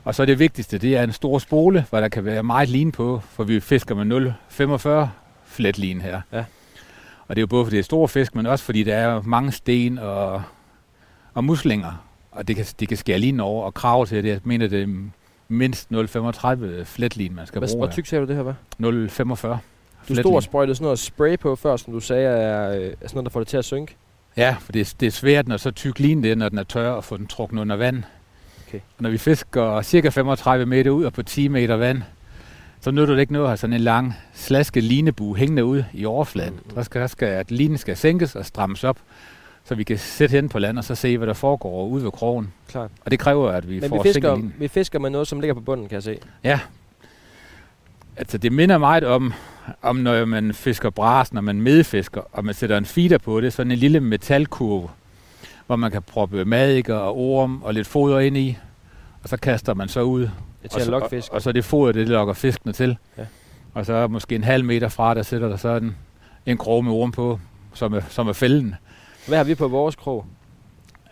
[0.04, 2.92] Og så det vigtigste, det er en stor spole, hvor der kan være meget lin
[2.92, 4.34] på, for vi fisker med
[5.06, 5.10] 0,45
[5.46, 6.22] flet lin her.
[6.32, 6.44] Ja.
[7.28, 9.22] Og det er jo både fordi det er store fisk, men også fordi der er
[9.22, 10.44] mange sten og,
[11.34, 12.06] og muslinger.
[12.32, 14.30] Og det kan, de kan skære linen over og krave til det.
[14.30, 14.90] Jeg mener, det
[15.48, 17.80] mindst 0,35 fletlin, man skal Hvad, bruge.
[17.86, 18.56] hvor tyk sagde du det her var?
[18.80, 19.58] 0,45.
[20.10, 22.80] Du stod og sprøjtede sådan noget spray på før, som du sagde er, øh, er
[22.82, 23.96] sådan noget, der får det til at synke.
[24.38, 26.58] Ja, for det, er- det er svært, når så tyk lin det er, når den
[26.58, 28.04] er tør, at få den trukket under vand.
[28.68, 28.78] Okay.
[28.78, 32.02] Og når vi fisker cirka 35 meter ud og på 10 meter vand,
[32.82, 36.06] så nytter det ikke noget at have sådan en lang slaske linebu hængende ud i
[36.06, 36.54] overfladen.
[36.54, 36.76] Mm, mm.
[36.76, 38.98] Der skal, der skal, at linen skal sænkes og strammes op,
[39.66, 42.12] så vi kan sætte hen på land og så se, hvad der foregår ude ved
[42.12, 42.54] krogen.
[42.68, 42.92] Klart.
[43.06, 44.54] Og det kræver, at vi Men får vi fisker, linen.
[44.60, 46.18] vi fisker med noget, som ligger på bunden, kan jeg se.
[48.18, 49.34] Altså, det minder meget om,
[49.82, 53.54] om når man fisker bras, når man medfisker, og man sætter en feeder på det,
[53.54, 54.90] sådan en lille metalkurve,
[55.68, 58.58] hvor man kan proppe madikker og orm og lidt foder ind i,
[59.24, 60.24] og så kaster man så ud.
[60.64, 62.98] Og, til at så, og, og så det foder, det lokker fiskene til.
[63.18, 63.26] Ja.
[63.74, 65.96] Og så måske en halv meter fra, der sætter der sådan
[66.46, 67.40] en krog med orm på,
[67.74, 68.76] som er, som er fælden.
[69.28, 70.26] Hvad har vi på vores krog?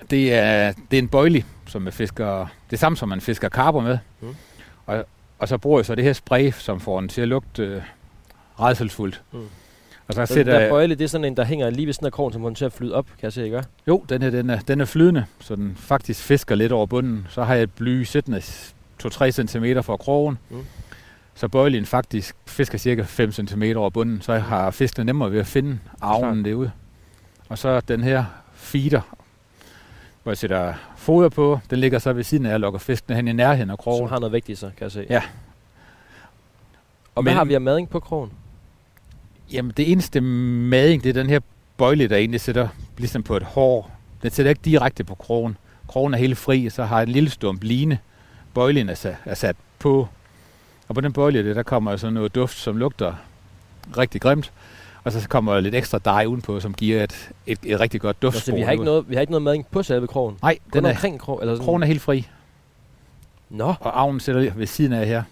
[0.10, 3.50] Det er, det er en bøjlig, som man fisker, det er samme som man fisker
[3.50, 3.97] karper med.
[4.21, 4.36] Mm.
[4.86, 5.06] Og,
[5.39, 7.82] og så bruger jeg så det her spray, som får den til at lugte øh,
[8.60, 9.21] redselsfuldt.
[9.32, 9.39] Mm.
[9.39, 11.86] Og så Så den sætter der jeg, bøjle, det er sådan en, der hænger lige
[11.86, 13.63] ved siden af krogen, som får den til at flyde op, kan jeg se, ikke?
[13.88, 17.28] jo, den her, den er, den er flydende, så den faktisk fisker lidt over bunden.
[17.30, 18.39] Så har jeg et bly siddende
[19.04, 20.38] 2-3 cm fra krogen.
[20.50, 20.65] Mm.
[21.36, 25.47] Så bøjlen faktisk fisker cirka 5 cm over bunden, så har fiskene nemmere ved at
[25.47, 26.71] finde arven derude.
[27.52, 29.02] Og så den her feeder,
[30.24, 33.28] hvor jeg sætter foder på, den ligger så ved siden af og lokker fiskene hen
[33.28, 34.10] i nærheden af Som krogen.
[34.10, 35.06] har noget i sig, kan jeg se.
[35.10, 35.22] Ja.
[37.16, 38.32] Og hvad Men- har vi af mading på krogen?
[39.52, 41.40] Jamen det eneste mading, det er den her
[41.78, 43.92] bøjle, der egentlig sætter ligesom på et hår.
[44.24, 45.58] Den sætter ikke direkte på krogen.
[45.88, 48.00] Krogen er helt fri, så har en lille stump line.
[48.54, 50.08] Bøjlen er sat, er sat på.
[50.88, 53.14] Og på den bøjle, der, der kommer så noget duft, som lugter
[53.98, 54.52] rigtig grimt.
[55.04, 58.46] Og så kommer lidt ekstra dej udenpå, som giver et, et, et rigtig godt duftspor.
[58.52, 60.38] så vi har ikke noget, vi har ikke noget mading på selve krogen?
[60.42, 61.66] Nej, den er, omkring krog, eller sådan?
[61.66, 62.28] krogen er helt fri.
[63.50, 65.24] Nå, og avnen sætter ved siden af her.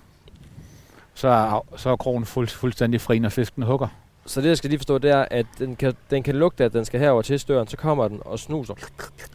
[1.14, 3.88] Så er, så er krogen fuld, fuldstændig fri, når fisken hugger.
[4.26, 6.74] så det jeg skal lige forstå, det er, at den kan, den kan lugte, at
[6.74, 8.74] den skal herover til støren, så kommer den og snuser,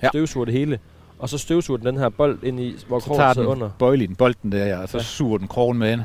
[0.03, 0.09] Ja.
[0.09, 0.79] støvsuger det hele,
[1.19, 3.57] og så støvsuger den den her bold ind i, hvor Så krogen tager sidder den
[3.63, 3.71] under.
[3.79, 5.03] bøjlen, bolden der, ja, og så ja.
[5.03, 6.01] suger den krogen med ind.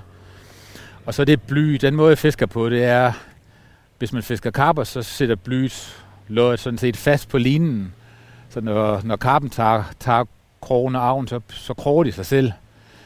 [1.05, 3.11] Og så det bly, den måde jeg fisker på, det er,
[3.99, 7.93] hvis man fisker karper, så sætter blyet låget sådan set fast på linen.
[8.49, 10.25] Så når, når karpen tager, tager
[10.61, 12.51] krogen og arven, så, så kroger de sig selv.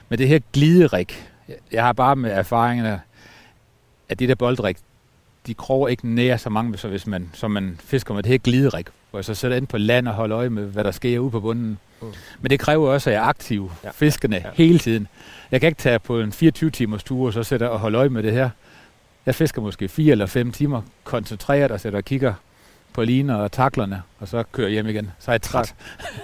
[0.09, 1.29] Men det her gliderik,
[1.71, 3.01] jeg- har bare med erfaringerne,
[4.09, 4.77] at det der boldrik,
[5.47, 8.37] de kroger ikke nær så mange, så hvis man, som man fisker med det her
[8.37, 11.19] gliderik, hvor jeg så sætter ind på land og holder øje med, hvad der sker
[11.19, 11.77] ude på bunden.
[12.01, 12.07] Mm.
[12.41, 13.89] Men det kræver også, at jeg er aktiv Ja.
[13.93, 14.49] fiskende Ja.
[14.53, 15.07] hele tiden.
[15.51, 18.09] Jeg kan ikke tage på en 24 timers tur og så sætte og holde øje
[18.09, 18.49] med det her.
[19.25, 22.33] Jeg fisker måske 4 eller 5 timer, koncentreret og sætter og kigger
[22.93, 25.11] på liner og taklerne, og så kører jeg hjem igen.
[25.19, 25.75] Så er jeg træt.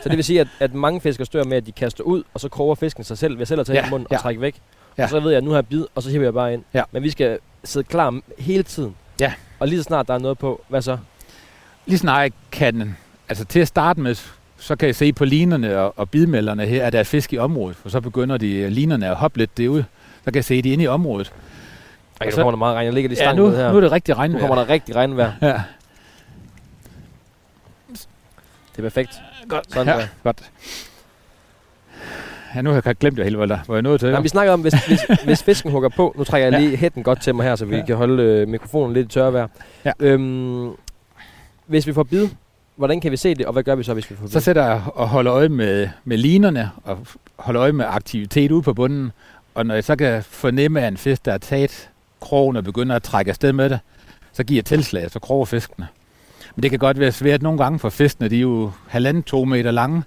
[0.03, 2.39] Så det vil sige, at, at mange fiskere stør med, at de kaster ud, og
[2.39, 4.17] så kroger fisken sig selv ved selv at tage ja, i munden og ja.
[4.17, 4.55] trække væk.
[4.97, 5.03] Ja.
[5.03, 6.63] Og så ved jeg, at nu har jeg bid, og så hiver jeg bare ind.
[6.73, 6.83] Ja.
[6.91, 8.95] Men vi skal sidde klar hele tiden.
[9.19, 9.33] Ja.
[9.59, 10.97] Og lige så snart der er noget på, hvad så?
[11.85, 12.95] Lige snart jeg kan,
[13.29, 14.15] altså til at starte med,
[14.57, 17.37] så kan jeg se på linerne og, og bidmelderne her, at der er fisk i
[17.37, 19.83] området, for så begynder de linerne at hoppe lidt derud.
[20.19, 21.33] Så kan jeg se, at de er inde i området.
[22.19, 22.85] Ej, nu kommer der meget regn.
[22.85, 23.71] Jeg ligger lige Ja, nu, her.
[23.71, 24.39] nu er det rigtig nu regnvejr.
[24.47, 25.31] kommer der rigtig regnvejr.
[25.41, 25.61] Ja,
[28.71, 29.21] Det er perfekt.
[29.47, 29.73] godt.
[29.73, 30.07] Sådan ja, der.
[30.23, 30.51] godt.
[32.55, 34.07] Ja, nu har jeg glemt det hele, hvor der hvor jeg nåede til.
[34.09, 36.13] Jamen, vi snakker om, hvis, hvis, hvis fisken hugger på.
[36.17, 37.85] Nu trækker jeg lige hætten godt til mig her, så vi Ja.
[37.85, 39.47] kan holde øh, mikrofonen lidt i tørvejr.
[39.85, 39.91] Ja.
[39.99, 40.71] Øhm,
[41.65, 42.27] hvis vi får bid,
[42.75, 44.31] hvordan kan vi se det, og hvad gør vi så, hvis vi får bid?
[44.31, 46.97] Så sætter jeg og holder øje med, med linerne, og
[47.39, 49.11] holder øje med aktivitet ude på bunden.
[49.55, 51.88] Og når jeg så kan fornemme, at en fisk, der er taget
[52.21, 53.79] krogen og begynder at trække afsted med det,
[54.33, 55.87] så giver tilslag, så kroger fiskene.
[56.55, 59.45] Men det kan godt være svært nogle gange, for fiskene de er jo halvanden, to
[59.45, 60.03] meter lange,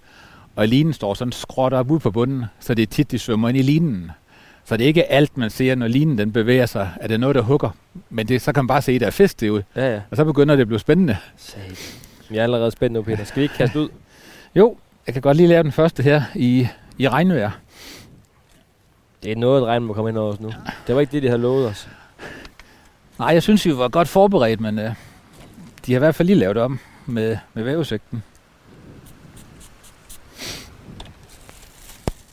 [0.56, 3.48] og linen står sådan skråt op ude på bunden, så det er tit, de svømmer
[3.48, 4.10] ind i linen.
[4.64, 7.18] Så det er ikke alt, man ser, når linen den bevæger sig, at det er
[7.18, 7.70] noget, der hugger.
[8.10, 10.00] Men det, så kan man bare se, at der er fisk derude, Ja, ja.
[10.10, 11.16] og så begynder det at blive spændende.
[11.36, 11.76] Satan.
[12.30, 13.24] Jeg er allerede spændt nu, Peter.
[13.24, 13.88] Skal vi ikke kaste ud?
[14.56, 16.66] Jo, jeg kan godt lige lave den første her i,
[16.98, 17.50] i regnvejr.
[19.22, 20.52] Det er noget, regn må komme ind over os nu.
[20.86, 21.88] Det var ikke det, de havde lovet os.
[23.22, 24.94] Nej, jeg synes, vi var godt forberedt, men øh,
[25.86, 28.22] de har i hvert fald lige lavet om med, med vævesigten.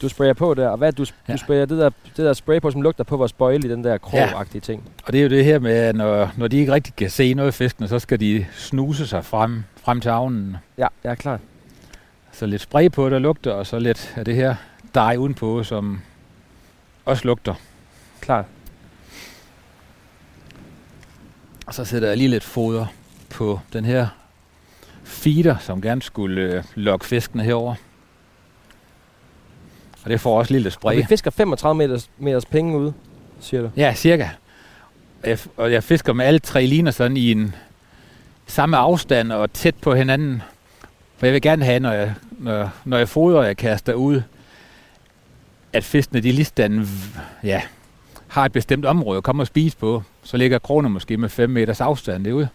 [0.01, 1.11] Du sprayer på der, og hvad du, ja.
[1.27, 1.33] Ja.
[1.33, 3.83] du sprayer det der, det der spray på, som lugter på vores bøjle i den
[3.83, 4.83] der krogagtige ting.
[5.05, 7.33] Og det er jo det her med, at når, når de ikke rigtig kan se
[7.33, 10.57] noget af fiskene, så skal de snuse sig frem, frem til avnen.
[10.77, 11.39] Ja, er klar.
[12.31, 14.55] Så lidt spray på, der lugter, og så lidt af det her
[14.95, 16.01] dej udenpå, som
[17.05, 17.53] også lugter.
[18.21, 18.45] Klar.
[21.69, 22.85] Og så sætter jeg lige lidt foder
[23.29, 24.07] på den her
[25.03, 27.75] feeder, som gerne skulle øh, lokke fiskene herover.
[30.03, 30.95] Og det får også lige lidt Og spray.
[30.95, 32.93] vi fisker 35 meters, meters penge ude,
[33.39, 33.69] siger du.
[33.77, 34.29] Ja, cirka.
[35.23, 37.55] Og jeg, og jeg fisker med alle tre liner sådan i en
[38.47, 40.41] samme afstand og tæt på hinanden.
[41.17, 44.21] For jeg vil gerne have, når jeg, når, når jeg fodrer og jeg kaster ud,
[45.73, 46.87] at fiskene de lige stand,
[47.43, 47.61] ja,
[48.29, 50.03] har et bestemt område at komme og spise på.
[50.23, 52.47] Så ligger kroner måske med 5 meters afstand derude.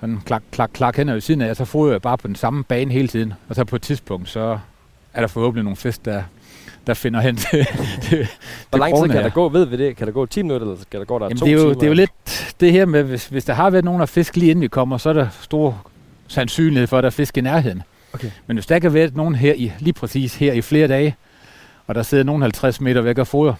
[0.00, 2.36] Sådan klak, klak, klak hen ved siden af, og så fodrer jeg bare på den
[2.36, 3.32] samme bane hele tiden.
[3.48, 4.58] Og så på et tidspunkt, så
[5.14, 6.22] er der forhåbentlig nogle fisk, der,
[6.86, 7.66] der finder hen til,
[8.02, 8.28] til
[8.70, 9.22] Hvor lang tid kan her.
[9.22, 9.96] der gå, ved vi det?
[9.96, 11.60] Kan der gå 10 minutter, eller skal der gå der Jamen, to det, er jo,
[11.62, 11.74] timer?
[11.74, 14.36] det er jo lidt det her med, hvis, hvis der har været nogen af fisk
[14.36, 15.86] lige inden vi kommer, så er der stor
[16.28, 17.82] sandsynlighed for, at der er fisk i nærheden.
[18.12, 18.30] Okay.
[18.46, 21.16] Men hvis der ikke har været nogen her i, lige præcis her i flere dage,
[21.86, 23.54] og der sidder nogen 50 meter væk og foder,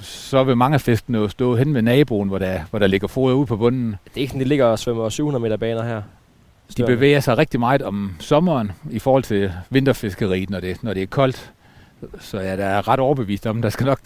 [0.00, 3.08] så vil mange af fiskene jo stå hen ved naboen, hvor der, hvor der ligger
[3.08, 3.90] foder ude på bunden.
[3.90, 5.96] Det er ikke sådan, de ligger og svømmer 700 meter baner her.
[5.96, 6.86] De Større.
[6.86, 11.06] bevæger sig rigtig meget om sommeren i forhold til vinterfiskeriet, når det, når det er
[11.06, 11.52] koldt.
[12.20, 14.00] Så ja, der er ret overbevist om, der skal nok...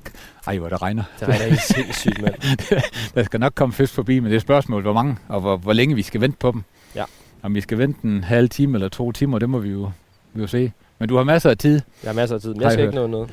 [0.46, 1.02] Ej, hvor det regner.
[1.20, 2.34] Det regner helt sindssygt, mand.
[3.14, 5.72] Der skal nok komme fisk forbi, men det er spørgsmål, hvor mange og hvor, hvor
[5.72, 6.62] længe vi skal vente på dem.
[6.94, 7.04] Ja.
[7.42, 9.90] Om vi skal vente en halv time eller to timer, det må vi jo,
[10.32, 10.72] vi jo se.
[10.98, 11.80] Men du har masser af tid.
[12.02, 13.30] Jeg har masser af tid, men jeg skal ikke nå noget.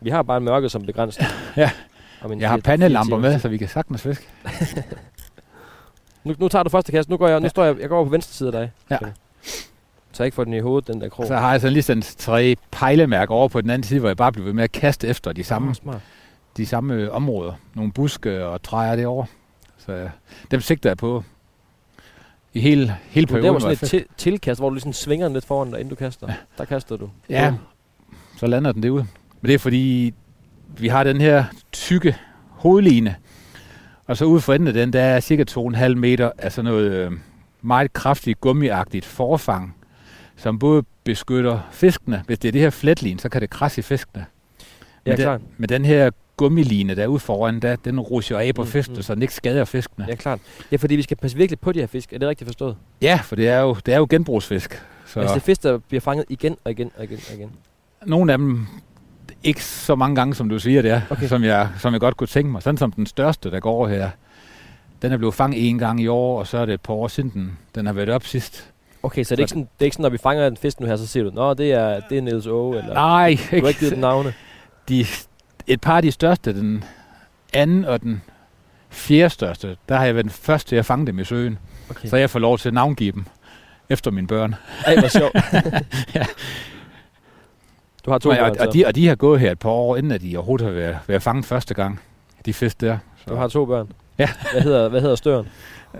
[0.00, 1.30] Vi har bare mørket som begrænsning.
[1.56, 1.70] Ja.
[2.22, 4.26] Om Jeg har pandelamper med, så vi kan sagtens fiske.
[6.24, 7.08] Nu, nu tager du første kast.
[7.08, 7.48] Nu går jeg, nu Ja.
[7.48, 8.70] står jeg, jeg går over på venstre side af dig.
[8.90, 8.96] Ja.
[8.96, 9.12] Okay.
[10.12, 11.26] Så jeg ikke får den i hovedet, den der krog.
[11.26, 14.16] Så har jeg sådan lige sådan tre pejlemærker over på den anden side, hvor jeg
[14.16, 16.00] bare bliver ved med at kaste efter de samme, smart.
[16.56, 17.52] de samme øh, områder.
[17.74, 19.26] Nogle buske og træer derovre.
[19.78, 20.10] Så øh,
[20.50, 21.24] dem sigter jeg på
[22.54, 23.54] i hele, hele Du, det perioden.
[23.54, 25.94] var sådan et til, tilkast, hvor du ligesom svinger den lidt foran dig, inden du
[25.96, 26.26] kaster.
[26.28, 26.34] Ja.
[26.58, 27.10] Der kaster du.
[27.28, 27.54] Ja,
[28.36, 29.06] så lander den derude.
[29.40, 30.14] Men det er fordi,
[30.78, 32.16] vi har den her tykke
[32.50, 33.14] hovedline,
[34.06, 36.90] og så ude for enden af den, der er cirka 2,5 meter af sådan noget
[36.92, 37.12] øh,
[37.62, 39.76] meget kraftigt gummiagtigt forfang,
[40.36, 42.22] som både beskytter fiskene.
[42.26, 44.26] Hvis det er det her fletlin, så kan det krasse i fiskene.
[45.06, 45.40] Ja, Men det- klart.
[45.58, 48.96] Med den her gummiline, der er ude foran, der, den rusher af på Mm, fiskene,
[48.96, 49.02] mm.
[49.02, 50.06] så den ikke skader fiskene.
[50.08, 50.40] Ja, klart.
[50.72, 52.12] Ja, fordi vi skal passe virkelig på de her fisk.
[52.12, 52.76] Er det rigtigt forstået?
[53.02, 54.82] Ja, for det er jo, det er jo genbrugsfisk.
[55.06, 55.20] Så.
[55.20, 57.50] Altså det er fisk, der bliver fanget igen og igen og igen og igen.
[58.06, 58.66] nogle af dem,
[59.44, 61.28] ikke så mange gange, som du siger det er, Okay.
[61.28, 62.62] som, jeg, som jeg godt kunne tænke mig.
[62.62, 64.10] Sådan som den største, der går her,
[65.02, 67.08] den er blevet fanget en gang i år, og så er det et par år
[67.08, 68.70] siden, den, den har været op sidst.
[69.02, 70.56] Okay, så det er, Så- ikke sådan, det er ikke sådan, når vi fanger en
[70.56, 72.94] fisk nu her, så siger du, Nå, det er, det er Niels Åge, eller...
[72.94, 74.32] Nej, Du har ikke givet den navne.
[74.88, 75.06] de,
[75.66, 76.84] et par af de største, den
[77.54, 78.22] anden og den
[78.90, 81.58] fjerde største, der har jeg været den første til at fange dem i søen.
[81.90, 82.08] Okay.
[82.08, 83.24] Så jeg får lov til at navngive dem
[83.88, 84.54] efter mine børn.
[84.86, 85.34] Ej, hvor sjovt.
[86.14, 86.24] Ja.
[88.10, 88.66] Du har to og, børn, og, så.
[88.66, 90.74] og, de, og de har gået her et par år, inden at de overhovedet har
[90.74, 92.00] været, været fanget første gang.
[92.46, 92.98] De fisk der.
[93.28, 93.88] Du har to børn.
[94.18, 94.28] Ja.
[94.52, 95.46] Hvad hedder, hvad hedder støren?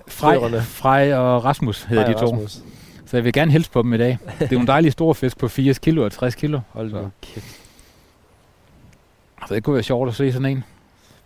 [0.09, 0.63] Frej, Støverne.
[0.63, 2.27] Frej og Rasmus hedder Hej, de to.
[2.27, 2.53] Rasmus.
[3.07, 4.19] Så jeg vil gerne hilse på dem i dag.
[4.39, 6.61] Det er nogle dejlige store fisk på 80 kilo og 60 kilo.
[6.69, 6.97] Hold Så.
[6.97, 7.61] nu kæft.
[9.49, 10.65] Så det kunne være sjovt at se sådan en.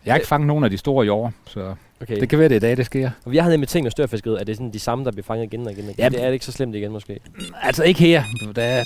[0.05, 2.21] Jeg har ikke fanget nogen af de store i år, så Okay.
[2.21, 3.11] det kan være, det er i dag, det sker.
[3.25, 5.25] Og jeg havde nemlig tænkt med størfiskeriet, at det er sådan de samme, der bliver
[5.25, 5.99] fanget igen og igen og igen.
[5.99, 7.21] Ja, det er ikke så slemt igen, måske.
[7.63, 8.23] Altså ikke her.
[8.57, 8.85] Der er,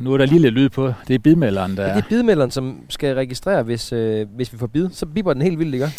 [0.00, 0.92] nu er der lige lidt lyd på.
[1.08, 1.94] Det er bidmelderen, der Ja.
[1.96, 4.88] Det er bidmelderen, som skal registrere, hvis, øh, hvis vi får bid.
[4.92, 5.90] Så biber den helt vildt, ikke?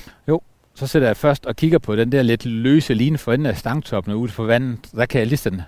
[0.75, 3.57] Så sætter jeg først og kigger på den der lidt løse line for enden af
[3.57, 4.79] stangtoppen ude på vandet.
[4.95, 5.61] Der kan jeg lige sådan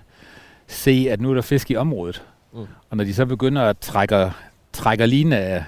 [0.66, 2.22] se, at nu er der fisk i området.
[2.54, 2.58] Mm.
[2.90, 4.30] Og når de så begynder at trække,
[4.72, 5.64] trække line af,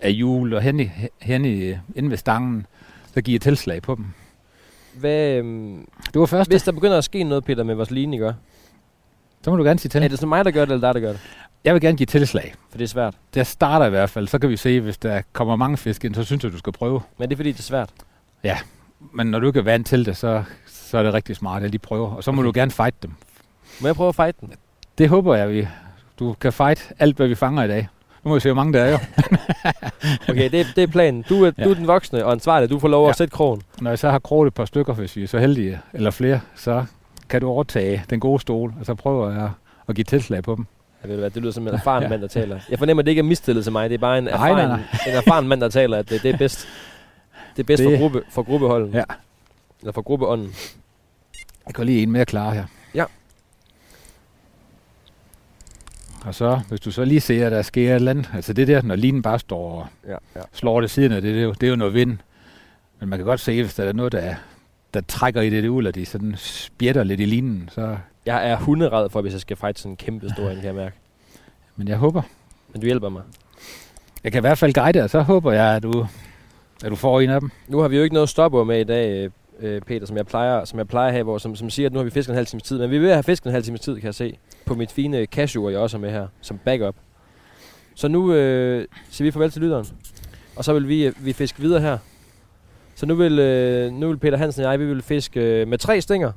[0.00, 0.90] af hjul og hen, i,
[1.22, 2.66] hen i, inde ved stangen,
[3.14, 4.06] så giver jeg tilslag på dem.
[4.94, 6.52] Hvad, øhm, Det var første.
[6.52, 8.34] hvis der begynder at ske noget, Peter, med vores line, ikke?
[9.44, 10.02] Så må du gerne sige til.
[10.02, 11.20] Er det så mig, der gør det, eller dig, der gør det?
[11.64, 12.54] Jeg vil gerne give tilslag.
[12.70, 13.14] For det er svært.
[13.34, 14.28] Det starter i hvert fald.
[14.28, 16.72] Så kan vi se, hvis der kommer mange fisk ind, så synes jeg, du skal
[16.72, 17.00] prøve.
[17.18, 17.90] Men det er fordi, det er svært.
[19.12, 21.70] Men når du ikke er vant til det, så, så er det rigtig smart at
[21.70, 22.08] lige prøve.
[22.08, 22.46] Og så må Okay.
[22.46, 23.10] du gerne fight dem.
[23.80, 24.52] Må jeg prøve at fight den?
[24.98, 25.68] Det håber jeg, vi,
[26.18, 27.88] du kan fight alt, hvad vi fanger i dag.
[28.24, 28.98] Nu må vi se, hvor mange der er jo.
[30.28, 31.24] Okay, det, er- det er planen.
[31.28, 31.52] Du er, ja.
[31.58, 31.64] Ja.
[31.64, 32.70] du er den voksne og ansvarlig.
[32.70, 33.12] Du får lov at Ja.
[33.12, 33.62] sætte krogen.
[33.80, 36.40] Når jeg så har kroget et par stykker, hvis vi er så heldige, eller flere,
[36.56, 36.84] så
[37.28, 39.50] kan du overtage den gode stol, og så prøver jeg
[39.88, 40.66] at give tilslag på dem.
[41.02, 42.08] Jeg ved du hvad, det lyder som en erfaren Ja.
[42.08, 42.60] mand, der taler.
[42.70, 43.90] Jeg fornemmer, at det ikke er mistillid til mig.
[43.90, 46.34] Det er bare en Nej, erfaren, nej, en erfaren mand, der taler, at det, det
[46.34, 46.68] er bedst.
[47.56, 48.92] Det er bedst Det- for, gruppe, for gruppeholden.
[48.94, 49.04] Ja.
[49.80, 50.54] Eller for gruppeånden.
[51.66, 52.64] Jeg går lige en mere klar her.
[52.94, 53.04] Ja.
[56.24, 58.68] Og så, hvis du så lige ser, at der sker et eller andet, altså det
[58.68, 60.40] der, når linen bare står og Ja, ja.
[60.52, 62.18] slår det siden af det, det er, jo, det er jo noget vind.
[63.00, 64.34] Men man kan godt se, hvis der er noget, der,
[64.94, 67.96] der trækker i det ud, og de sådan spjætter lidt i linen, så...
[68.26, 70.74] Jeg er hunderad for, hvis jeg skal fight sådan en kæmpe stor en, kan jeg
[70.74, 70.96] mærke.
[71.76, 72.22] Men jeg håber.
[72.72, 73.22] Men du hjælper mig.
[74.24, 76.06] Jeg kan i hvert fald guide dig, og så håber jeg, at du,
[76.84, 77.50] at du får en af dem.
[77.68, 79.30] Nu har vi jo ikke noget stopord med i dag,
[79.60, 81.92] øh, Peter, som jeg plejer, som jeg plejer at have, hvor, som, som siger, at
[81.92, 82.78] nu har vi fisket en halv times tid.
[82.78, 84.92] Men vi er at have fisket en halv times tid, kan jeg se, på mit
[84.92, 86.94] fine cashew, jeg også har med her, som backup.
[87.94, 89.86] Så nu øh, siger vi farvel til lytteren.
[90.56, 91.98] Og så vil vi, øh, vi fiske videre her.
[93.04, 95.78] Så nu vil, øh, nu vil Peter Hansen og jeg, vi vil fiske øh, med
[95.78, 96.32] tre stænger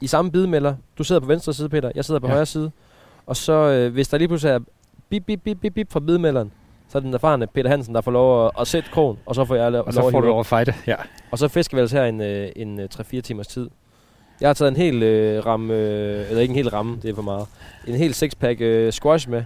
[0.00, 0.74] i samme bidmelder.
[0.98, 1.90] Du sidder på venstre side, Peter.
[1.94, 2.30] Jeg sidder på ja.
[2.30, 2.34] Ja.
[2.34, 2.70] højre side.
[3.26, 4.58] Og så, øh, hvis der lige pludselig er
[5.08, 6.52] bip, bip, bip, bip, bip fra bidmelderen,
[6.88, 9.34] så er det den erfarne Peter Hansen, der får lov at, at sætte krogen, og
[9.34, 10.74] så får jeg lov Og så at får du lov at fighte.
[10.86, 10.96] Ja.
[11.30, 13.70] Og så fisker vi altså her en, øh, en øh, 3-4 timers tid.
[14.40, 17.14] Jeg har taget en hel øh, ramme, øh, eller ikke en hel ramme, det er
[17.14, 17.46] for meget.
[17.86, 19.38] En hel sixpack øh, squash med.
[19.38, 19.44] Og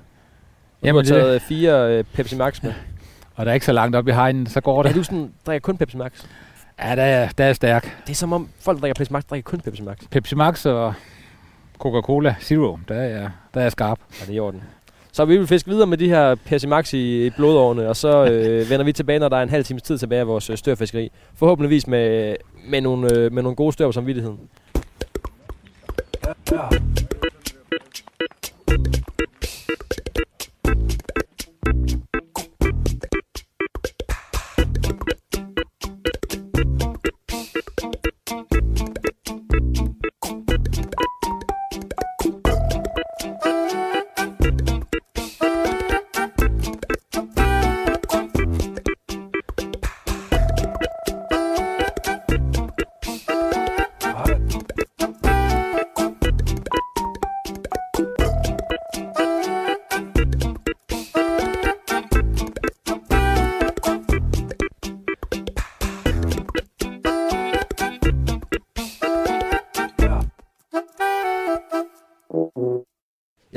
[0.83, 2.73] Jamen, du har det taget øh, fire øh, Pepsi Max med.
[3.35, 4.95] Og der er ikke så langt op i hegnen, så går det.
[4.95, 6.25] du sådan, drikker kun Pepsi Max?
[6.83, 7.97] Ja, der er, der er stærk.
[8.07, 9.97] Det er som om folk, der drikker Pepsi Max, drikker kun Pepsi Max.
[10.11, 10.95] Pepsi Max og
[11.79, 13.99] Coca-Cola Zero, der er, der er skarp.
[14.21, 14.62] Ja, det er i orden.
[15.12, 18.25] Så vi vil fiske videre med de her Pepsi Max i, i blodårene, og så
[18.25, 20.57] øh, vender vi tilbage, når der er en halv times tid tilbage af vores øh,
[20.57, 21.11] størfiskeri.
[21.35, 22.37] Forhåbentligvis med,
[22.69, 24.39] med, nogle, øh, med nogle gode stør på samvittigheden.
[26.51, 26.67] Jeg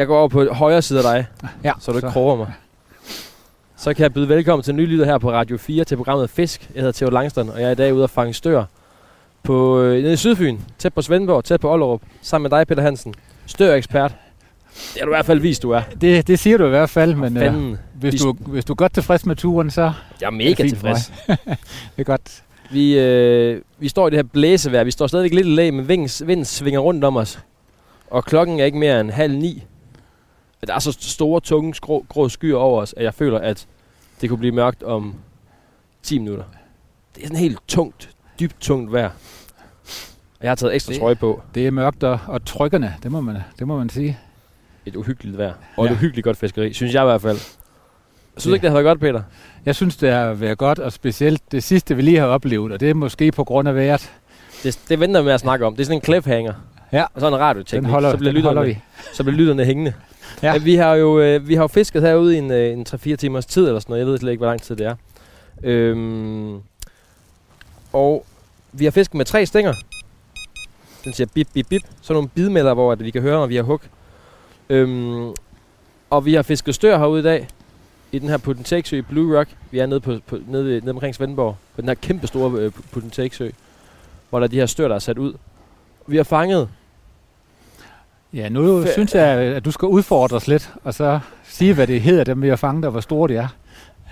[0.09, 2.53] går over på højre side af dig, Ja, så du ikke kroger mig.
[3.77, 6.29] Så kan jeg byde velkommen til en ny lytter her på Radio 4 til programmet
[6.29, 6.69] Fisk.
[6.75, 8.63] Jeg hedder Theo Langstrand, og jeg er i dag ude at fange stør
[9.43, 12.81] på, øh, nede i Sydfyn, tæt på Svendborg, tæt på Ollerup, sammen med dig, Peter
[12.81, 13.13] Hansen.
[13.45, 14.11] Stør-ekspert.
[14.93, 15.81] Det har du i hvert fald vist, du er.
[16.01, 18.75] Det, det siger du i hvert fald, men øh, hvis, Vi- du, hvis du er
[18.75, 19.91] godt tilfreds med turen, så
[20.21, 20.69] Jeg er mega mig.
[20.69, 21.13] tilfreds.
[21.95, 22.43] det er godt.
[22.71, 24.83] Vi, øh, vi står i det her blæsevejr.
[24.83, 27.39] Vi står stadigvæk lidt i lag, men vinden, vinden svinger rundt om os.
[28.11, 29.63] Og klokken er ikke mere end halv ni.
[30.67, 33.67] Der er så store, tunge, grå, grå skyer over os, at jeg føler, at
[34.21, 35.15] det kunne blive mørkt om
[36.03, 36.43] 10 minutter.
[37.15, 39.09] Det er sådan helt tungt, dybt tungt vejr.
[40.39, 41.41] Og jeg har taget ekstra Det- trøje på.
[41.55, 44.19] Det er mørkt og, og trykkende, det må man, det må man sige.
[44.85, 45.53] Et uhyggeligt vejr.
[45.77, 45.93] Og et Ja.
[45.93, 47.37] uhyggeligt godt fiskeri, synes jeg i hvert fald.
[47.37, 49.21] Synes du ikke, det har været godt, Peter?
[49.65, 52.79] Jeg synes, det har været godt, og specielt det sidste, vi lige har oplevet, og
[52.79, 54.11] det er måske på grund af vejret.
[54.63, 55.75] Det, det venter vi med at snakke om.
[55.75, 56.53] Det er sådan en cliffhanger.
[56.91, 57.05] Ja.
[57.13, 57.83] Og så en radioteknik.
[57.83, 59.13] Den holder, så bliver den holder lytterne, vi.
[59.13, 59.93] så bliver lytterne hængende.
[60.43, 60.57] Ja.
[60.57, 63.45] Vi har jo øh, vi har jo fisket herude i en, øh, en 3-4 timers
[63.45, 63.99] tid eller sådan noget.
[63.99, 64.95] Jeg ved slet ikke, hvor lang tid det er.
[65.63, 66.59] Øhm,
[67.93, 68.25] og
[68.71, 69.73] vi har fisket med tre stænger.
[71.03, 71.81] Den siger bip, bip, bip.
[72.01, 73.81] Så nogle bidmelder, hvor at vi kan høre, når vi har hug.
[74.69, 75.33] Øhm,
[76.09, 77.47] og vi har fisket stør herude i dag.
[78.11, 79.49] I den her Putten i Blue Rock.
[79.71, 81.57] Vi er nede, på, på, nede, nede omkring Svendborg.
[81.75, 83.31] På den her kæmpe store øh, Putten
[84.29, 85.33] Hvor der er de her stør, der er sat ud.
[86.07, 86.69] Vi har fanget
[88.33, 91.87] Ja, nu Fe- synes jeg, at du skal udfordre os lidt, og så sige, hvad
[91.87, 93.47] det hedder, dem vi har fanget, og hvor store de er.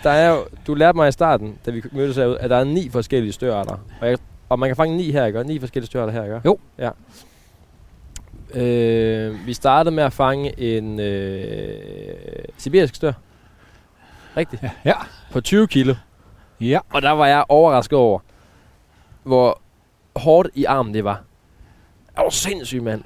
[0.04, 2.64] Der er jo, du lærte mig i starten, da vi mødtes herude, at der er
[2.64, 3.78] ni forskellige størarter.
[4.02, 4.18] Og, jeg,
[4.50, 5.44] og man kan fange ni her, ikke?
[5.44, 6.42] Ni forskellige størarter her, ikke?
[6.46, 6.60] Jo.
[6.78, 6.90] Ja.
[8.54, 11.74] Øh, vi startede med at fange en øh,
[12.58, 13.12] sibirisk stør.
[14.38, 14.64] Rigtigt.
[14.64, 14.70] Ja.
[14.86, 14.94] ja.
[15.32, 15.96] På 20 kilo.
[16.62, 16.80] Ja.
[16.94, 18.20] Og der var jeg overrasket over,
[19.24, 19.62] hvor
[20.16, 21.22] hårdt i armen det var.
[22.08, 23.04] Det var sindssygt, mand.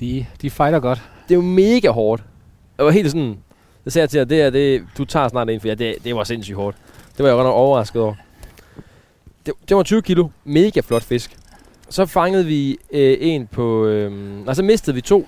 [0.00, 1.02] De, de fighter godt.
[1.28, 2.22] Det er jo mega hårdt.
[2.76, 3.38] Det var helt sådan...
[3.84, 5.96] Det sagde jeg til jer, det er det, du tager snart en, for ja, det,
[6.04, 6.76] det var sindssygt hårdt.
[7.16, 8.14] Det var jeg godt nok overrasket over.
[9.46, 10.28] Det, det var 20 kilo.
[10.44, 11.36] Mega flot fisk.
[11.88, 13.86] Så fangede vi øh, en på...
[13.86, 15.26] Øh, så mistede vi to.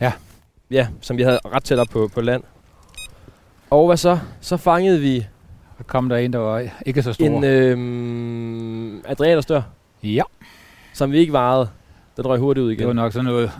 [0.00, 0.12] Ja.
[0.70, 2.42] Ja, som vi havde ret tæt op på, på land.
[3.70, 4.18] Og hvad så?
[4.40, 5.26] Så fangede vi
[5.78, 7.24] Så kom der en, der var ikke så stor.
[7.24, 9.62] en øh, adriaterstør,
[10.02, 10.22] ja,
[10.92, 11.68] som vi ikke varede.
[12.16, 12.96] Den røg hurtigt ud det var igen.
[12.96, 13.50] nok sådan noget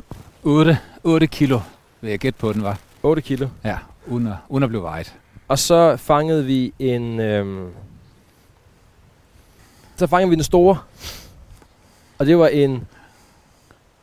[0.45, 1.61] 8, 8 kilo,
[2.01, 2.79] vil jeg gætte på, den var.
[3.03, 3.49] 8 kilo.
[3.65, 5.15] Ja, uden at, uden at blive vejet.
[5.49, 7.21] Og så fangede vi en...
[7.21, 7.71] Øhm,
[9.97, 10.79] så fangede vi den store.
[12.19, 12.87] Og det var en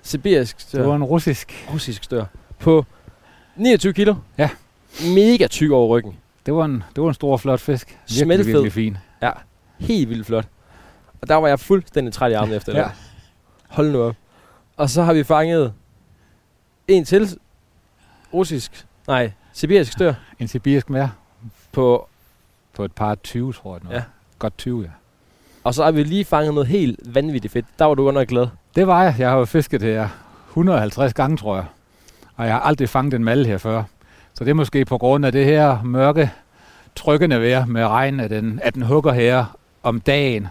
[0.02, 0.88] sibirisk Det stør.
[0.88, 1.68] var en russisk.
[1.74, 2.26] russisk stør.
[2.60, 2.86] På
[3.56, 4.16] 29 kilo.
[4.38, 4.50] Ja.
[5.16, 6.16] Mega tyk over ryggen.
[6.46, 7.88] Det var en, det var en stor, flot fisk.
[7.88, 8.46] Virkelig, Smeltfed.
[8.54, 8.98] virkelig fin.
[9.80, 10.48] Helt vildt flot.
[11.22, 12.84] Og der var jeg fuldstændig træt i armen efter Ja.
[12.84, 12.92] det.
[13.68, 14.16] Hold nu op.
[14.78, 15.74] Og så har vi fanget
[16.92, 17.40] en til
[18.34, 21.12] russisk, nej, sibirisk stør En sibirisk mere
[21.72, 22.08] på
[22.74, 23.82] på et par 20, tror jeg.
[23.90, 23.96] var.
[23.96, 24.04] Ja.
[24.40, 24.90] Godt 20, ja.
[25.64, 27.66] Og så har vi lige fanget noget helt vanvittigt fedt.
[27.80, 28.48] Der var du godt nok glad.
[28.76, 29.16] Det var jeg.
[29.20, 30.10] Jeg har jo fisket her
[30.50, 31.66] 150 gange, tror jeg.
[32.36, 33.84] Og jeg har aldrig fanget en malle her før.
[34.34, 36.32] Så det er måske på grund af det her mørke,
[36.96, 40.48] trykkende vejr med regn, at den, at den hugger her om dagen.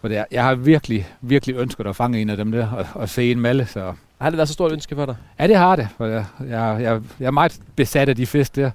[0.00, 2.86] For det er, jeg har virkelig, virkelig ønsket at fange en af dem der og,
[2.94, 3.66] og se en malle.
[3.66, 5.16] Så har det været så stort ønske for dig?
[5.38, 5.88] ja, det har det.
[6.00, 8.70] Jeg, jeg, jeg, jeg er meget besat af de fisk der.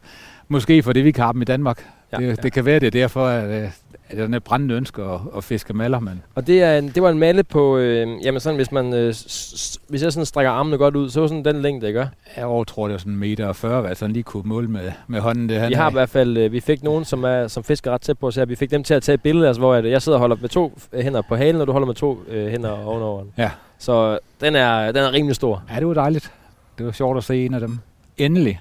[0.48, 1.86] Måske fordi vi ikke har dem i Danmark.
[2.12, 2.34] Ja, det, ja.
[2.36, 3.70] det kan være, det er derfor, at, øh,
[4.10, 6.00] at den er brændende ønske at, at fiske maller.
[6.00, 8.94] Men Og det, er en, det var en malle på, øh, jamen sådan, hvis man,
[8.94, 12.10] øh, s- hvis jeg sådan strækker armene godt ud, så var sådan den længde, ikke?
[12.38, 14.92] jeg tror, det er sådan en meter og 40, hvad sådan lige kunne måle med,
[15.08, 15.50] med hånden.
[15.50, 18.02] Det, Vi har i hvert fald, øh, vi fik nogen, som, er, som fisker ret
[18.02, 19.86] tæt på os her, vi fik dem til at tage et billede, altså, hvor at,
[19.90, 22.20] jeg sidder og holder med to øh, hænder på halen, og du holder med to
[22.28, 23.32] øh, hænder ovenover den.
[23.38, 23.52] Ja.
[23.80, 25.64] Så den er, den er rimelig stor.
[25.74, 26.32] Ja, det var dejligt.
[26.78, 27.80] Det var sjovt at se en af dem.
[28.18, 28.60] Endelig.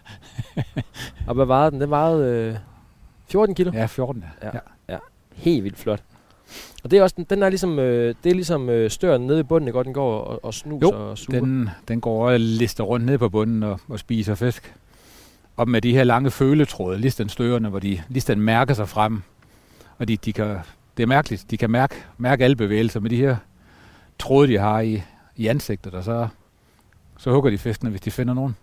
[1.27, 1.81] Og hvad vejede den?
[1.81, 2.55] Den vejede øh,
[3.29, 3.71] 14 kilo.
[3.75, 4.25] Ja, 14.
[4.43, 4.51] Ja.
[4.89, 4.99] Ja.
[5.35, 6.03] Helt vildt flot.
[6.85, 9.41] Og det er også, den, den er ligesom, øh, det er ligesom øh, støren nede
[9.41, 9.79] i bunden, ikke?
[9.79, 11.41] Og den går og, og snuser Jo, og suger.
[11.41, 14.75] Den, den går og lister rundt ned på bunden og, og spiser fisk.
[15.57, 19.23] Og med de her lange føletråde, ligesom støerne, hvor de ligesom mærker sig frem.
[19.99, 20.57] Og de, de kan,
[20.97, 23.37] det er mærkeligt, de kan mærke, mærke alle bevægelser med de her
[24.19, 25.03] tråde, de har i,
[25.37, 26.29] i ansigtet, og så,
[27.19, 28.57] så hugger de fiskene, hvis de finder nogen.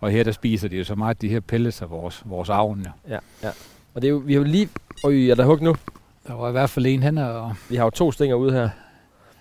[0.00, 2.86] Og her der spiser de jo så meget de her pellets af vores, vores avn.
[3.08, 3.14] Ja.
[3.14, 3.50] Ja, ja.
[3.94, 4.68] Og det er jo, vi har jo lige...
[5.04, 5.76] Øj, er der hug nu?
[6.26, 8.68] Der var i hvert fald en hen, og Vi har jo to stænger ude her.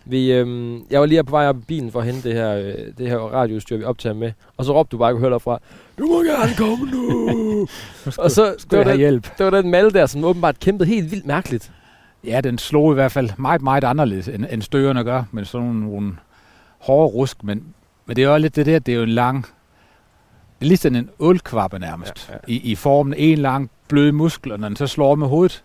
[0.05, 2.55] Vi, øhm, jeg var lige på vej op i bilen for at hente det her,
[2.55, 4.31] øh, det her radioudstyr, vi optager med.
[4.57, 5.59] Og så råbte du bare, jeg kunne høre derfra,
[5.97, 7.67] du må gerne komme nu!
[8.23, 9.37] og så, det skulle var, jeg have den, hjælp.
[9.37, 11.71] det var den malle der, som åbenbart kæmpede helt vildt mærkeligt.
[12.23, 15.67] Ja, den slog i hvert fald meget, meget anderledes, end, end støerne gør, men sådan
[15.67, 16.13] nogle, nogle
[16.79, 17.43] hårde rusk.
[17.43, 17.63] Men,
[18.05, 19.45] men det er jo lidt det der, det er jo en lang...
[20.59, 22.29] Det ligesom en ålkvabbe nærmest.
[22.29, 22.39] Ja, ja.
[22.53, 25.63] I, I formen en lang blød muskel, og når den så slår med hovedet,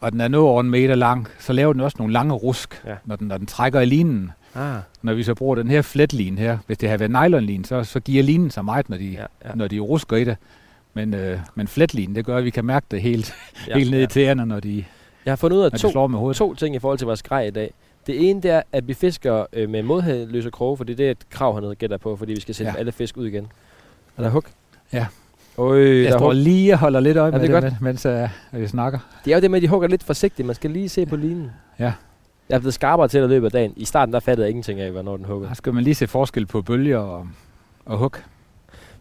[0.00, 2.82] og den er nu over en meter lang, så laver den også nogle lange rusk,
[2.86, 2.94] Ja.
[3.04, 4.30] når, den, når den trækker i linen.
[4.54, 7.84] Ah, Når vi så bruger den her fletlin her, hvis det har været nylonlin, så,
[7.84, 9.54] så giver linen sig meget, når de, ja, ja.
[9.54, 10.36] når de rusker i det.
[10.94, 13.34] Men, øh, men fletlin, det gør, at vi kan mærke det helt,
[13.68, 14.04] Ja, helt ned ja.
[14.04, 14.84] i tæerne, når de,
[15.24, 16.36] Jeg har fundet ud af to, med hovedet.
[16.36, 17.72] to ting i forhold til vores grej i dag.
[18.06, 21.10] Det ene det er, at vi fisker øh, med modhældløse kroge, for det er det,
[21.10, 22.78] et krav hernede gætter på, fordi vi skal sætte Ja.
[22.78, 23.46] alle fisk ud igen.
[24.18, 24.44] Er der hug?
[24.92, 25.06] Ja.
[25.58, 26.34] Øj, Jeg der står hug.
[26.34, 27.80] lige og holder lidt øje Er med det det, godt?
[27.82, 28.12] mens uh,
[28.52, 28.98] vi snakker.
[29.24, 30.46] Det er jo det med, at de hugger lidt forsigtigt.
[30.46, 31.50] Man skal lige se på linen.
[31.78, 31.92] Ja.
[32.48, 33.72] Jeg er blevet skarpere til at løbe af dagen.
[33.76, 35.48] I starten der fattede jeg ingenting af, hvornår den hugger.
[35.48, 37.28] Der skal man lige se forskel på bølger og,
[37.86, 38.12] og hug.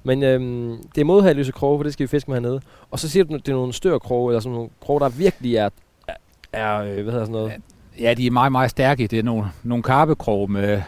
[0.03, 2.61] Men øhm, det er modhældløse kroge, for det skal vi fiske med hernede.
[2.91, 5.55] Og så siger du, at det er nogle størkroge, eller sådan nogle kroge, der virkelig
[5.55, 5.69] er,
[6.07, 6.13] er,
[6.53, 7.51] er øh, hvad hedder sådan noget?
[7.99, 9.07] Ja, de er meget, meget stærke.
[9.07, 10.81] Det er nogle, nogle karpekrog med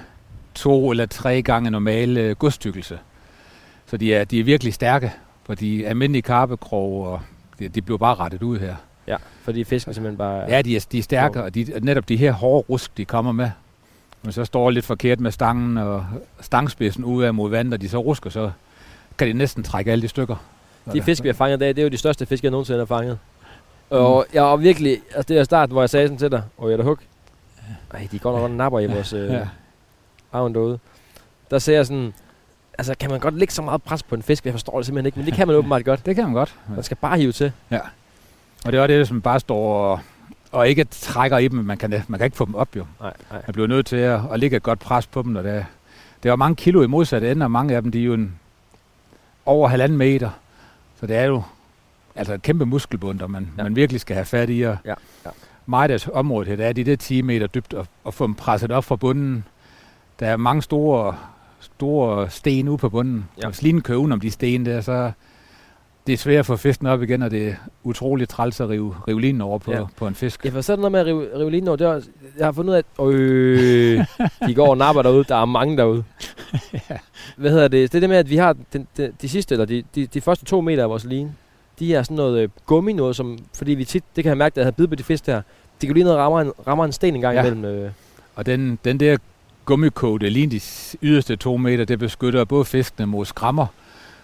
[0.55, 2.99] to eller tre gange normal øh, godstykkelse.
[3.89, 5.13] Så de er, de er virkelig stærke,
[5.45, 7.21] for de almindelige karpekrog, og
[7.59, 8.75] de, de bliver bare rettet ud her.
[9.07, 10.45] Ja, fordi fisken simpelthen bare...
[10.49, 13.31] Ja, de er, de er stærke, og de, netop de her hårde rusk, de kommer
[13.31, 13.51] med.
[14.23, 16.05] Men så står lidt forkert med stangen og
[16.41, 18.51] stangspidsen ud af mod vandet, og de så rusker, så
[19.17, 20.35] kan de næsten trække alle de stykker.
[20.93, 22.79] De fisk, vi har fanget i dag, det er jo de største fisk, jeg nogensinde
[22.79, 23.17] har fanget.
[23.89, 24.97] Og jeg var virkelig...
[25.15, 26.97] Altså det er starten, hvor jeg sagde sådan til dig, og jeg er der hug.
[27.93, 29.47] Ej, de går nok og napper i vores øh, Ja.
[30.33, 30.79] arven derude.
[31.51, 32.13] Der sagde jeg sådan...
[32.79, 34.45] Altså, kan man godt lægge så meget pres på en fisk?
[34.45, 36.05] Jeg forstår det simpelthen ikke, men det kan man åbenbart godt.
[36.05, 36.55] Det kan man godt.
[36.75, 37.51] Man skal bare hive til.
[38.65, 40.01] Og det er det, som bare står
[40.51, 41.59] og, ikke trækker i dem.
[41.65, 42.85] Man kan, man kan ikke få dem op, jo.
[43.01, 43.41] Nej, nej.
[43.47, 45.35] Man bliver nødt til at, at lægge et godt pres på dem.
[45.35, 45.65] Og det,
[46.23, 48.13] det er jo mange kilo i modsatte ende, og mange af dem, de er jo
[48.13, 48.39] en,
[49.45, 50.29] over halvanden meter.
[50.99, 51.43] Så det er jo
[52.15, 53.49] altså et kæmpe muskelbund, og man, Ja.
[53.57, 53.63] ja.
[53.63, 54.61] man virkelig skal have fat i.
[54.61, 54.93] Og Ja,
[55.25, 55.29] ja.
[55.65, 58.35] Meget af området her, det er de der 10 meter dybt, og, og få dem
[58.35, 59.43] presset op fra bunden.
[60.19, 61.15] Der er mange store,
[61.59, 63.25] store sten ude på bunden.
[63.37, 63.41] Ja.
[63.41, 63.47] Ja.
[63.47, 65.11] Og hvis linen kører udenom de sten der, så
[66.07, 67.53] det er svært at få fisken op igen, og det er
[67.83, 69.77] utroligt træls at rive, rive linen over på, Ja.
[69.77, 69.83] ja.
[69.97, 70.45] på en fisk.
[70.45, 71.77] Jeg får sådan noget med at rive, rive linen over.
[71.77, 72.01] Det var,
[72.37, 74.05] jeg har fundet ud af, at øh,
[74.47, 75.23] de går og napper derude.
[75.23, 76.03] Der er mange derude.
[77.37, 77.91] Hvad hedder det?
[77.91, 80.21] Det er det med, at vi har den, de, de sidste, eller de, de, de
[80.21, 81.31] første to meter af vores line.
[81.79, 84.53] De er sådan noget øh, gummi noget, som, fordi vi tit, det kan jeg mærke,
[84.55, 85.41] da jeg havde bidt på de fisk der.
[85.81, 87.41] De kan lige og rammer en, rammer en sten en gang ja.
[87.43, 87.51] Ja.
[87.51, 87.75] imellem.
[87.83, 87.91] Øh.
[88.35, 89.17] Og den, den der
[89.69, 90.61] gummikode, lige de
[91.03, 93.65] yderste to meter, det beskytter både fiskene mod skrammer.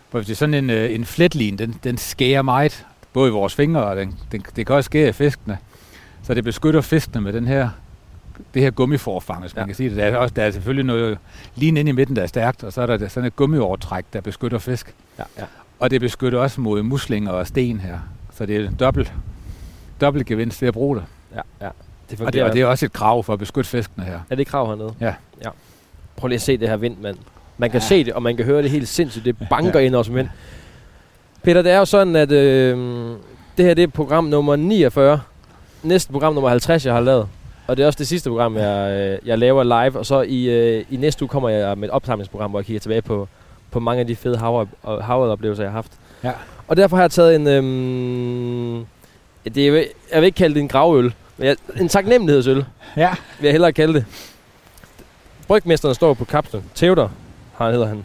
[0.10, 3.32] For hvis det er sådan en, øh, en fletlin, den, den skærer meget, både i
[3.32, 5.58] vores fingre, og den, den, det kan også skære fiskene.
[6.24, 7.70] Så det beskytter fiskene med den her,
[8.54, 9.66] det her gummiforfang, hvis man Ja.
[9.66, 9.98] kan sige det.
[9.98, 11.18] Der er, også, der er selvfølgelig noget
[11.56, 14.22] lige inde i midten, der er stærkt, og så er der sådan et gummiovertræk, der
[14.22, 14.94] beskytter fisk.
[15.20, 15.44] Ja, ja.
[15.80, 18.00] Og det beskytter også mod muslinger og sten her.
[18.34, 19.14] Så det er en dobbelt,
[20.02, 21.06] dobbelt gevinst ved at bruge det.
[21.36, 21.70] ja, ja.
[22.12, 24.20] Det Og det, og det er også et krav for at beskytte fiskene her.
[24.30, 24.94] Er det krav hernede?
[25.02, 25.14] Ja.
[25.44, 25.50] ja.
[26.16, 27.18] Prøv lige at se det her vind, mand.
[27.58, 27.88] Man kan ja.
[27.88, 29.26] se det, og man kan høre det helt sindssygt.
[29.26, 29.86] Det banker ja.
[29.86, 30.28] ind som vind.
[31.44, 32.78] Peter, det er jo sådan, at øh,
[33.58, 35.22] det her det er program nummer 49.
[35.84, 37.28] Næste program nummer 50, jeg har lavet.
[37.68, 40.00] Og det er også det sidste program, jeg, øh, jeg laver live.
[40.00, 42.80] Og så i, øh, i næste uge kommer jeg med et opsamlingsprogram, hvor jeg kigger
[42.80, 43.28] tilbage på,
[43.72, 45.92] på mange af de fede hav- havoplevelser, jeg har haft.
[46.24, 46.32] Ja.
[46.68, 47.48] Og derfor har jeg taget en...
[47.48, 48.86] Øh,
[49.56, 49.84] det er,
[50.14, 52.66] jeg vil ikke kalde det en gravøl, men jeg, en taknemmelighedsøl
[52.98, 53.10] Ja.
[53.40, 54.06] vil jeg hellere kalde det.
[55.48, 56.64] Brygmesteren står på kapslen.
[56.76, 57.12] Theodor,
[57.58, 58.04] han hedder han.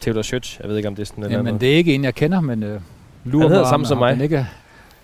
[0.00, 0.58] Theodor Schøtz.
[0.60, 1.60] Jeg ved ikke, om det er sådan Jamen, noget.
[1.60, 2.80] det er ikke en, jeg kender, men øh,
[3.24, 4.22] lurer Han hedder samme om- som om mig.
[4.24, 4.46] Ikke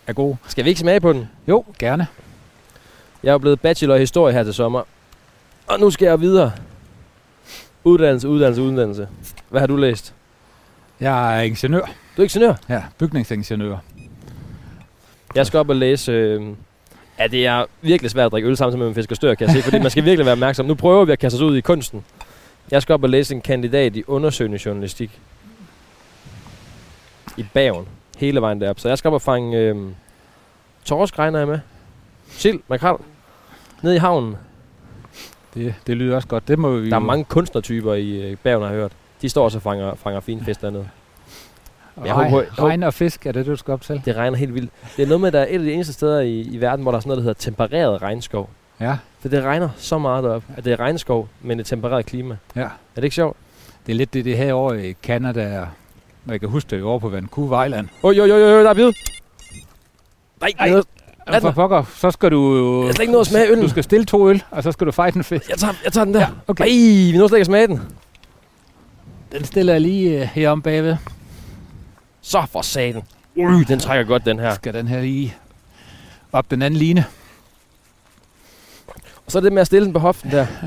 [0.06, 0.36] er god.
[0.48, 1.28] Skal vi ikke smage på den?
[1.48, 2.06] Jo, gerne.
[3.22, 4.82] Jeg er blevet bachelor i historie her til sommer.
[5.66, 6.52] Og nu skal jeg videre.
[7.84, 9.08] Uddannelse, uddannelse, uddannelse.
[9.48, 10.14] Hvad har du læst?
[11.00, 11.84] Jeg er ingeniør.
[12.16, 12.54] Du er ingeniør.
[12.68, 13.76] Ja, bygningsingeniør.
[15.34, 16.12] Jeg skal op og læse...
[16.12, 16.42] Øh,
[17.18, 19.46] ja, det er virkelig svært at drikke øl samtidig med, at man fisker stør, kan
[19.46, 19.62] jeg se.
[19.62, 20.66] Fordi man skal virkelig være opmærksom.
[20.66, 22.04] Nu prøver vi at kaste os ud i kunsten.
[22.70, 25.20] Jeg skal op og læse en kandidat i undersøgende journalistik.
[27.36, 27.88] I Bagen.
[28.18, 28.80] Hele vejen derop.
[28.80, 29.58] Så jeg skal op og fange...
[29.58, 29.76] Øh,
[30.84, 31.58] torsk regner jeg med.
[32.28, 32.96] Sild, makrel.
[33.82, 34.36] Ned i havnen.
[35.54, 36.48] Det, det lyder også godt.
[36.48, 38.92] Det må vi Der er jo- mange kunstnertyper i øh, Bagen, har jeg hørt.
[39.22, 40.88] De står også og fanger, fanger fine fisk dernede.
[42.04, 44.02] Jeg Regn, håber- jeg regn og fisk, er det det, du skal op til?
[44.04, 44.70] Det regner helt vildt.
[44.96, 46.82] Det er noget med, at der er et af de eneste steder i, i verden,
[46.82, 48.50] hvor der er sådan noget, der hedder tempereret regnskov.
[48.80, 52.36] Ja, For det regner så meget deroppe, at det er regnskov, men et tempereret klima.
[52.56, 52.60] ja.
[52.62, 53.36] Er det ikke sjovt?
[53.86, 55.60] Det er lidt det, det her over i Canada,
[56.26, 57.88] og jeg kan huske det over på Vancouver Island.
[58.02, 58.92] Oj, oj, oj, oj, der er bid.
[60.40, 60.68] Nej, Ej.
[60.68, 60.82] Ej.
[61.26, 62.84] Og for pokker, så skal du.
[62.86, 63.62] Jeg slet ikke nået at smage øllen.
[63.64, 65.48] Du skal stille to øl, og så skal du fejre den fisk.
[65.50, 66.20] Jeg tager, jeg tager den der.
[66.20, 66.64] Ja, Ej, okay.
[66.66, 67.80] vi nåede slet ikke at smage den.
[69.32, 70.96] Den stiller jeg lige uh, herom bagved.
[72.26, 73.02] Så for satan.
[73.36, 74.54] Ui, den trækker godt, den her.
[74.54, 75.36] Skal den her lige
[76.32, 77.04] op den anden line.
[79.26, 80.46] Og så er det med at stille den på hoften der.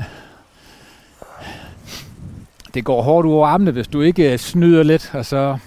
[2.74, 5.58] Det går hårdt ud over armene, hvis du ikke øh, snyder lidt, og så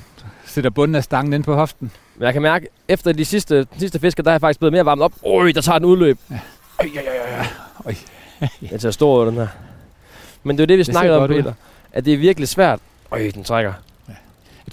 [0.45, 1.91] sætter bunden af stangen ind på hoften.
[2.15, 4.73] Men jeg kan mærke, efter de sidste, de sidste fisker, der er jeg faktisk blevet
[4.73, 5.13] mere varmet op.
[5.23, 6.19] Ui, der tager den udløb.
[6.29, 6.39] Ej,
[6.79, 7.47] ej, ej, ej.
[7.85, 7.95] Oj.
[8.69, 9.47] Den ser stor den her.
[10.43, 11.27] Men det er jo det, vi snakkede om, ud.
[11.27, 11.53] Peter.
[11.91, 12.79] At det er virkelig svært.
[13.11, 13.73] Øj, den trækker.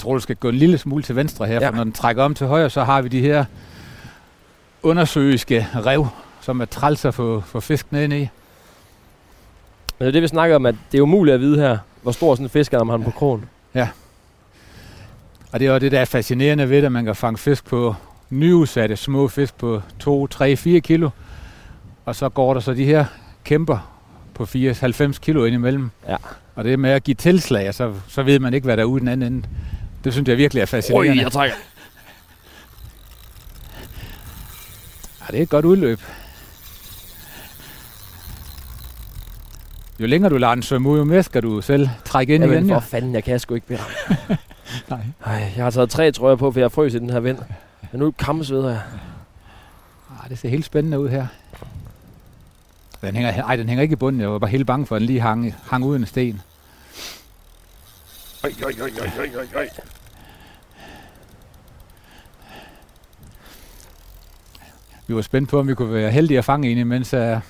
[0.01, 1.61] Tror, du skal gå en lille smule til venstre her, ja.
[1.61, 1.69] Ja.
[1.69, 3.45] for når den trækker om til højre, så har vi de her
[4.83, 6.07] undersøiske rev,
[6.41, 8.09] som er trælser for, for fisk nede i.
[8.09, 8.29] Men
[9.99, 12.35] det er det, vi snakker om, at det er umuligt at vide her, hvor stor
[12.35, 13.45] sådan en fisk er, når man har den på krogen.
[15.53, 17.95] Og det er jo det, der er fascinerende ved at man kan fange fisk på
[18.31, 21.11] nyudsatte små fisk på 2, 3, 4 kilo.
[22.05, 23.05] Og så går der så de her
[23.45, 23.91] kæmper
[24.35, 25.91] på 94 kilo indimellem.
[26.09, 26.17] Ja.
[26.55, 29.01] Og det med at give tilslag, så, så ved man ikke, hvad der er ude
[29.01, 29.49] den anden ende.
[30.05, 31.23] Det synes jeg virkelig er fascinerende.
[31.23, 31.57] jeg trækker.
[35.21, 36.01] Ja, det er et godt udløb.
[40.01, 42.55] Jo længere du lader den svømme ud, jo mere skal du selv trække ind igen.
[42.55, 44.39] Jamen for fanden, jeg kan sgu ikke ramt.
[44.91, 45.01] Nej.
[45.27, 47.39] Ej, jeg har taget tre trøjer på, for jeg frøs i den her vind.
[47.93, 48.81] Men nu kammesveder jeg.
[50.25, 51.27] Ah, det ser helt spændende ud her.
[53.03, 54.21] Den hænger, ej, den hænger ikke i bunden.
[54.21, 56.41] Jeg var bare helt bange for, at den lige hang, hang uden en sten.
[58.45, 59.69] Oj, oj, oj, oj, oj, oj.
[65.07, 67.43] Vi var spændt på, om vi kunne være heldige at fange en, imens uh, at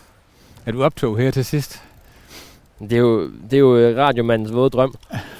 [0.74, 1.82] du optog her til sidst.
[2.80, 4.94] Det er jo, det er jo øh, radiomandens våde drøm.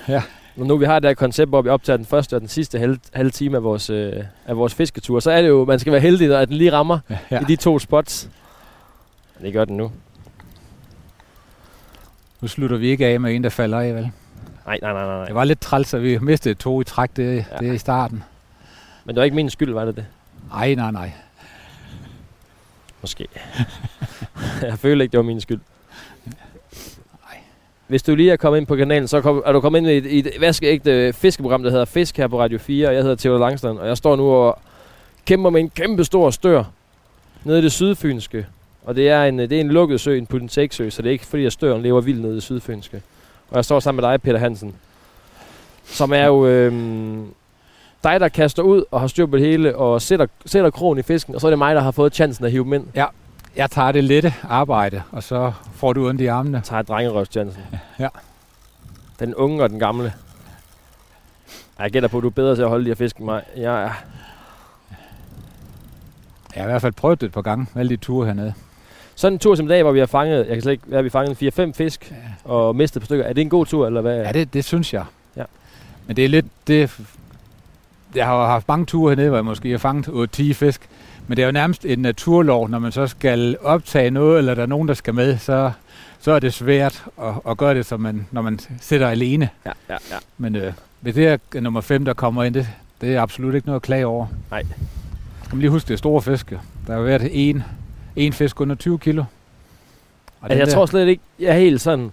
[0.08, 0.22] Ja.
[0.56, 2.78] Når nu vi har det her koncept, hvor vi optager den første og den sidste
[2.78, 4.12] halve, halve time af vores, øh,
[4.46, 6.98] af vores fisketur, så er det jo, man skal være heldig, at den lige rammer
[7.10, 7.18] Ja.
[7.30, 7.40] ja.
[7.40, 8.28] i de to spots.
[9.42, 9.92] Det gør den nu.
[12.40, 14.10] Nu slutter vi ikke af med en, der falder af, vel?
[14.66, 15.18] Nej, nej, nej, nej.
[15.18, 15.32] Det nej.
[15.32, 17.66] var lidt træls, at vi mistede to i træk det, Ja.
[17.66, 18.24] det i starten.
[19.04, 20.06] Men det var ikke min skyld, var det det?
[20.50, 21.12] Nej, nej, nej.
[23.00, 23.26] Måske.
[24.62, 25.60] jeg føler ikke, det var min skyld.
[27.86, 29.96] Hvis du lige er kommet ind på kanalen, så kom, er du kommet ind i
[29.96, 33.16] et, i et vaskeægte fiskeprogram, der hedder Fisk her på Radio 4, og jeg hedder
[33.16, 34.58] Theodor Langstrand, og jeg står nu og
[35.26, 36.64] kæmper med en kæmpe stor stør
[37.44, 38.46] nede i det sydfynske.
[38.84, 41.26] Og det er en, det er en lukket sø, en Putintek-sø, så det er ikke
[41.26, 43.02] fordi, at støren lever vildt nede i det sydfynske.
[43.50, 44.74] Og jeg står sammen med dig, Peter Hansen,
[45.84, 47.34] som er jo øhm,
[48.04, 51.02] dig, der kaster ud og har styr på det hele, og sætter, sætter krogen i
[51.02, 52.86] fisken, og så er det mig, der har fået chancen at hive dem ind.
[53.56, 56.60] Jeg tager det lette arbejde, og så får du ondt i armene.
[56.64, 57.62] tager drengerøvstjansen.
[57.98, 58.08] Ja.
[59.20, 60.12] Den unge og den gamle.
[61.78, 63.42] Jeg gætter på, at du er bedre til at holde de her fisk end mig.
[63.56, 63.90] Jeg er
[66.54, 68.54] Jeg har i hvert fald prøvet det et par gange, alle de ture hernede.
[69.20, 70.98] Sådan en tur som i dag, hvor vi har fanget, jeg kan slet ikke, hvad
[70.98, 72.12] har vi fanget 4-5 fisk
[72.44, 73.24] og mistet et par stykker.
[73.24, 74.16] Er det en god tur, eller hvad?
[74.16, 75.04] Ja, det, det synes jeg.
[75.36, 75.44] Ja.
[76.06, 76.46] Men det er lidt...
[76.66, 77.00] Det,
[78.14, 80.08] jeg har haft mange ture hernede, hvor jeg måske har fanget
[80.40, 80.88] 8-10 fisk.
[81.26, 84.62] Men det er jo nærmest en naturlov, når man så skal optage noget, eller der
[84.62, 85.72] er nogen, der skal med, så,
[86.20, 89.48] så er det svært at, at gøre det, som man, når man sidder alene.
[89.66, 90.16] Ja, ja, ja.
[90.38, 92.68] Men øh, hvis det er nummer 5, der kommer ind, det,
[93.00, 94.26] det er absolut ikke noget at klage over.
[94.50, 94.62] Nej.
[95.44, 96.50] Skal man lige huske, det er store fisk.
[96.86, 97.62] Der har været en,
[98.16, 99.22] en fisk under 20 kilo.
[99.22, 99.26] Og
[100.50, 102.12] Altså, jeg der- tror slet ikke, jeg helt sådan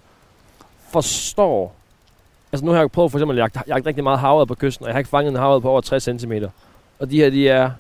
[0.90, 1.76] forstår.
[2.52, 4.84] Altså nu har jeg prøvet for eksempel at jagte, jagte rigtig meget havet på kysten,
[4.84, 6.32] og jeg har ikke fanget en havet på over 60 cm.
[7.00, 7.72] Og de her, de er...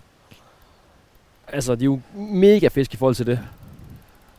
[1.47, 3.39] Altså, de er jo mega fisk i forhold til det.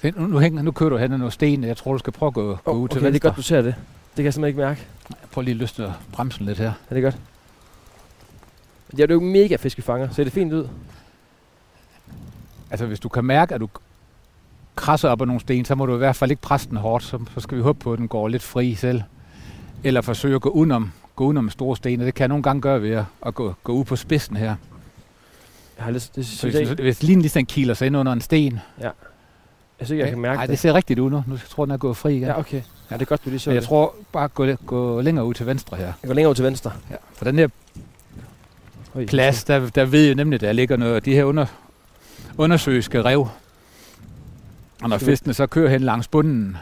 [0.02, 1.64] Nu, nu, hænger, nu kører du hen ad nogle sten.
[1.64, 3.28] Jeg tror, du skal prøve at gå, gå Oh, ud okay, til det er venstre.
[3.28, 3.74] godt, du ser det.
[3.74, 4.86] Det kan jeg simpelthen ikke mærke.
[5.32, 6.72] Prøv lige at løsne bremsen lidt her.
[6.90, 7.16] Er det godt?
[8.90, 10.08] Det er jo mega fiskefanger.
[10.10, 10.68] Ser det fint ud?
[12.70, 13.68] Altså, hvis du kan mærke, at du
[14.76, 17.04] krasser op af nogle sten, så må du i hvert fald ikke presse den hårdt.
[17.04, 19.02] Så, så skal vi håbe på, at den går lidt fri selv.
[19.84, 22.00] Eller forsøge at gå udenom, gå udenom store sten.
[22.00, 24.36] Og det kan jeg nogle gange gøre ved at, at gå, gå ud på spidsen
[24.36, 24.54] her.
[25.76, 28.12] Jeg har lyst, det Så synes hvis, jeg, hvis lige sådan kiler sig ind under
[28.12, 28.60] en sten.
[28.80, 28.92] jeg
[29.82, 30.50] synes jeg kan mærke Nej, det.
[30.50, 31.24] det ser rigtigt ud nu.
[31.26, 32.28] Nu tror jeg, den er gået fri igen.
[32.28, 32.62] Ja, okay.
[32.90, 33.68] Ja, det er godt, du lige så Men jeg det.
[33.68, 35.84] tror bare, gå, gå længere ud til venstre her.
[35.86, 36.72] Jeg går længere ud til venstre.
[36.90, 36.96] Ja.
[37.14, 37.48] For den her
[38.94, 41.46] Oj, plads, der, der ved jeg nemlig, der ligger noget af de her under,
[42.38, 43.28] undersøiske rev.
[44.82, 46.56] Og når fiskene så kører hen langs bunden,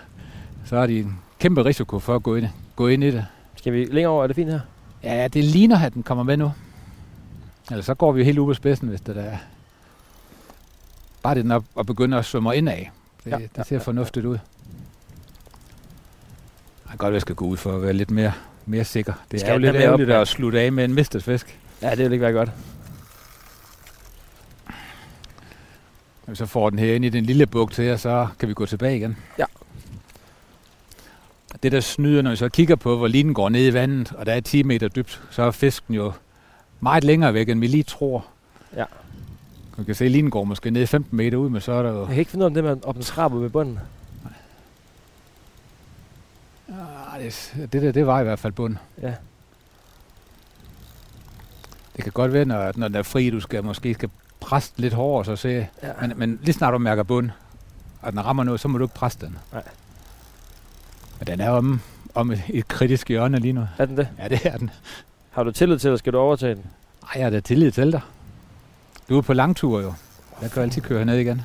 [0.65, 2.47] så har de en kæmpe risiko for at gå ind,
[2.77, 3.27] gå ind i det.
[3.57, 4.23] Skal vi længere over?
[4.23, 4.61] Er det fint her?
[5.03, 6.53] Ja, ja, det ligner, at den kommer med nu.
[7.71, 9.37] Eller så går vi helt ude på spidsen, hvis det der er.
[11.23, 12.91] Bare det den op og begynder at svømme ind af.
[13.25, 14.33] Det, Ja, ja, ja, det ser ja, fornuftigt ud.
[16.85, 18.33] Jeg kan godt, at jeg skal gå ud for at være lidt mere,
[18.67, 19.13] mere sikker.
[19.31, 20.21] Det Skal er jo lidt ærgerligt ja.
[20.21, 21.59] at slutte af med en mistet fisk.
[21.83, 22.51] Ja, det vil ikke være godt.
[26.27, 28.55] Når vi så får den her ind i den lille bugt her, så kan vi
[28.55, 29.17] gå tilbage igen.
[29.39, 29.45] Ja.
[31.63, 34.27] Det der snyder, når vi så kigger på, hvor linen går ned i vandet, og
[34.27, 36.13] der er 10 meter dybt, så er fisken jo
[36.81, 38.27] meget længere væk, end vi lige tror.
[38.77, 38.85] Ja.
[39.79, 41.91] Vi kan se, at linen går måske ned 15 meter ud, men så er der
[41.91, 41.99] jo...
[41.99, 43.79] Jeg kan ikke finde ud af det med at åbne skrabet med bunden.
[46.69, 48.77] Ah, det, det der, det var i hvert fald bund.
[49.03, 49.15] Ja.
[51.97, 54.11] Det kan godt være, når, når den er fri, du skal måske skal
[54.41, 55.49] presse lidt hårdere, så se.
[55.83, 55.93] ja.
[56.01, 57.31] Men, men lige snart du mærker bund,
[58.03, 59.39] og den rammer noget, så må du ikke presse den.
[59.53, 59.63] Nej.
[61.19, 61.81] Men den er om,
[62.15, 63.67] om et, et kritisk hjørne lige nu.
[63.79, 64.09] Er den det?
[64.19, 64.71] Ja, det er den.
[65.31, 66.65] Har du tillid til, at skal du overtage den?
[67.03, 68.01] Ej, jeg har da tillid til dig.
[69.09, 69.95] Du er på langtur jo.
[70.43, 71.43] Jeg kan altid køre ned igen.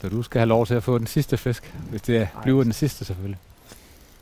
[0.00, 2.28] Så du skal have lov til at få den sidste fisk, hvis det Ej.
[2.42, 3.38] bliver den sidste selvfølgelig.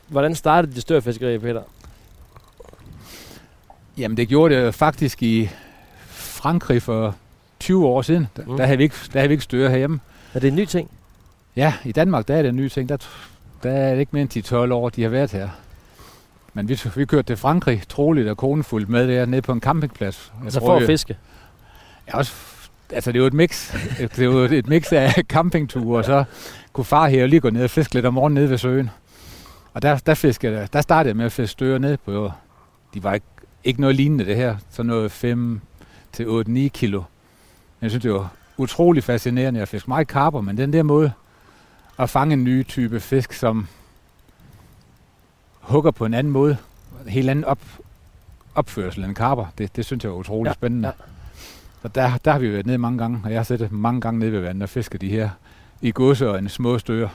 [0.07, 1.61] Hvordan startede det større fiskeri, Peter?
[3.97, 5.49] Jamen det gjorde det faktisk i
[6.35, 7.15] Frankrig for
[7.59, 8.27] 20 år siden.
[8.37, 8.57] Der, Mm.
[8.57, 9.99] der, havde, vi ikke, der havde vi ikke støre herhjemme.
[10.33, 10.89] Er det en ny ting?
[11.55, 12.89] Ja, i Danmark der er det en ny ting.
[12.89, 12.97] Der,
[13.63, 15.49] der er det ikke mere end 10-12 år, de har været her.
[16.53, 19.59] Men vi, vi kørte til Frankrig, troligt og konen fulgte med der nede på en
[19.61, 20.31] campingplads.
[20.37, 21.17] Jeg Altså tror, for at jeg- fiske?
[22.07, 22.33] Ja, også,
[22.91, 23.73] altså det er jo et mix.
[23.99, 26.23] det er jo et mix af campingture, og så
[26.73, 28.89] kunne far her lige gå ned og fiske lidt om morgenen nede ved søen.
[29.73, 32.31] Og der, der, fiskede, jeg- der startede jeg med at fiske støger ned på,
[32.93, 33.25] de var ikke,
[33.63, 35.61] ikke noget lignende det her, så noget 5
[36.15, 37.03] til 8-9 kilo.
[37.81, 41.11] Jeg synes, det var utrolig fascinerende at fiske meget karper, men den der måde
[41.99, 43.67] at fange en ny type fisk, som
[45.59, 46.57] hugger på en anden måde,
[47.05, 47.59] en helt anden op,
[48.55, 50.87] opførsel end karper, det, det synes jeg var utrolig Ja, spændende.
[50.87, 50.93] ja.
[51.81, 54.01] Så der, der har vi været nede mange gange, og jeg har set det mange
[54.01, 55.29] gange nede ved vandet og fisker de her
[55.81, 57.09] i godse og en små støger.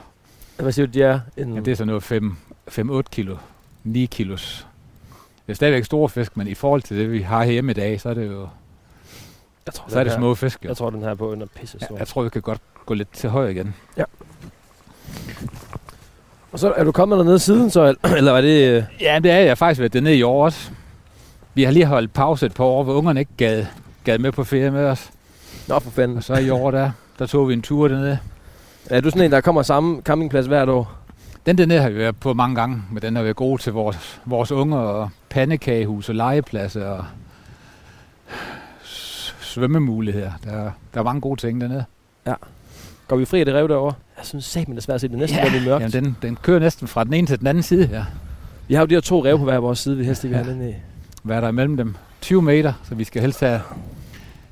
[0.59, 1.19] Hvad siger du, de er?
[1.37, 1.53] En...
[1.55, 2.01] Ja, det er sådan
[2.67, 3.37] noget 5-8 kilo,
[3.83, 4.67] 9 kilos.
[5.47, 8.01] Det er stadigvæk store fisk, men i forhold til det, vi har hjemme i dag,
[8.01, 8.47] så er det jo
[9.65, 10.63] jeg tror, så er det her- små fisk.
[10.63, 10.69] Jo.
[10.69, 11.97] Jeg tror, den her på er pisse Ja, stor.
[11.97, 13.73] jeg tror, vi kan godt gå lidt til højre igen.
[16.51, 18.67] Og så er du kommet dernede siden, så, eller var det...
[18.77, 20.69] øh, Ja, det er jeg faktisk været dernede i år også.
[21.53, 23.65] Vi har lige holdt pause et par år, hvor ungerne ikke gad,
[24.03, 25.09] gad med på ferie med os.
[25.67, 26.17] Nå, for fanden.
[26.17, 28.17] Og så i år, der, der tog vi en tur dernede.
[28.89, 30.91] Er du sådan en, der kommer samme campingplads hvert år?
[31.45, 34.19] Den dernede har vi været på mange gange, men den har været god til vores,
[34.25, 37.05] vores unger og pandekagehus og legepladser og
[39.51, 40.31] svømmemuligheder.
[40.43, 41.85] Der, der er mange gode ting dernede.
[43.07, 43.93] Går vi fri af det rev derovre?
[44.17, 45.07] Jeg synes satme, det er svært at se.
[45.07, 45.49] Det er næsten ja.
[45.49, 45.81] lidt mørkt.
[45.93, 48.05] Jamen, den, den kører næsten fra den ene til den anden side her.
[48.67, 50.45] Vi har jo de her to rev på hver vores side, vi helst ikke vil
[50.45, 50.51] Ja.
[50.51, 50.73] have den i.
[51.23, 51.95] Hvad er der imellem dem?
[52.21, 53.61] 20 meter, så vi skal helst have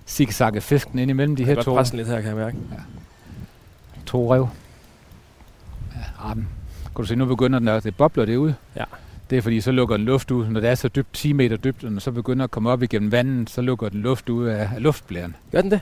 [0.07, 2.35] zigzagge fisken ind imellem de Jeg her kan to, presse den lidt her, kan jeg
[2.37, 2.57] mærke.
[4.05, 4.47] to rev.
[5.95, 6.47] Ja, den.
[6.95, 8.53] Kan du se, nu begynder den at, det bobler det ud.
[8.75, 8.83] Ja.
[9.29, 10.47] Det er fordi, så lukker den luft ud.
[10.47, 12.83] Når det er så dybt, 10 meter dybt, og når så begynder at komme op
[12.83, 15.35] igennem vandet, så lukker den luft ud af, af luftblæren.
[15.51, 15.81] Gør den det?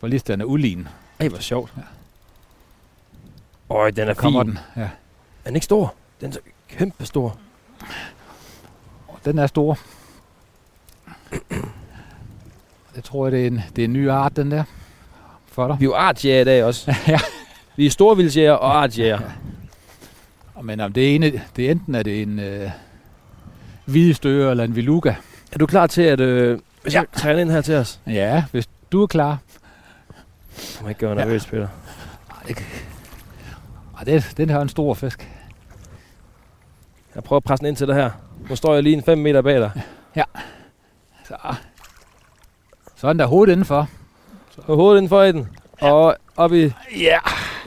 [0.00, 0.88] For lige den er ulin.
[1.20, 1.72] Ej, hvor sjovt.
[1.76, 1.82] Ja.
[3.74, 4.50] Øj, den er kommer fin.
[4.50, 4.58] den.
[4.76, 4.82] Ja.
[4.82, 4.88] Er
[5.46, 5.94] den ikke stor?
[6.20, 7.38] Den er så kæmpe stor.
[9.24, 9.78] Den er stor.
[12.94, 14.64] Jeg tror, det er en, det er en ny art, den der.
[15.46, 15.76] For dig.
[15.80, 16.94] Vi er jo artjæger i dag også.
[17.08, 17.18] Ja.
[17.76, 19.20] Vi er storvildsjæger og artjæger.
[20.62, 22.70] Men om det er, ene, det er enten er det en øh,
[23.84, 25.14] hvide støger eller en viluga.
[25.52, 26.20] Er du klar til at...
[26.20, 26.58] Øh,
[26.92, 27.02] Ja.
[27.22, 28.00] den ind her til os?
[28.06, 29.38] Ja, hvis du er klar.
[30.56, 31.68] Du må ikke gøre nervøs, Peter.
[33.98, 35.28] Ej, det, den har en stor fisk.
[37.14, 38.10] Jeg prøver at presse den ind til dig her.
[38.48, 39.70] Nu står jeg lige en 5 meter bag dig.
[41.28, 41.36] Så.
[42.96, 43.88] Så er den der hovedet indenfor.
[44.56, 45.48] Og hovedet indenfor i den.
[45.80, 46.72] Og op i...
[47.00, 47.18] Ja.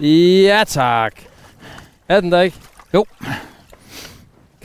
[0.07, 1.13] Ja, tak.
[2.09, 2.57] Er den der ikke?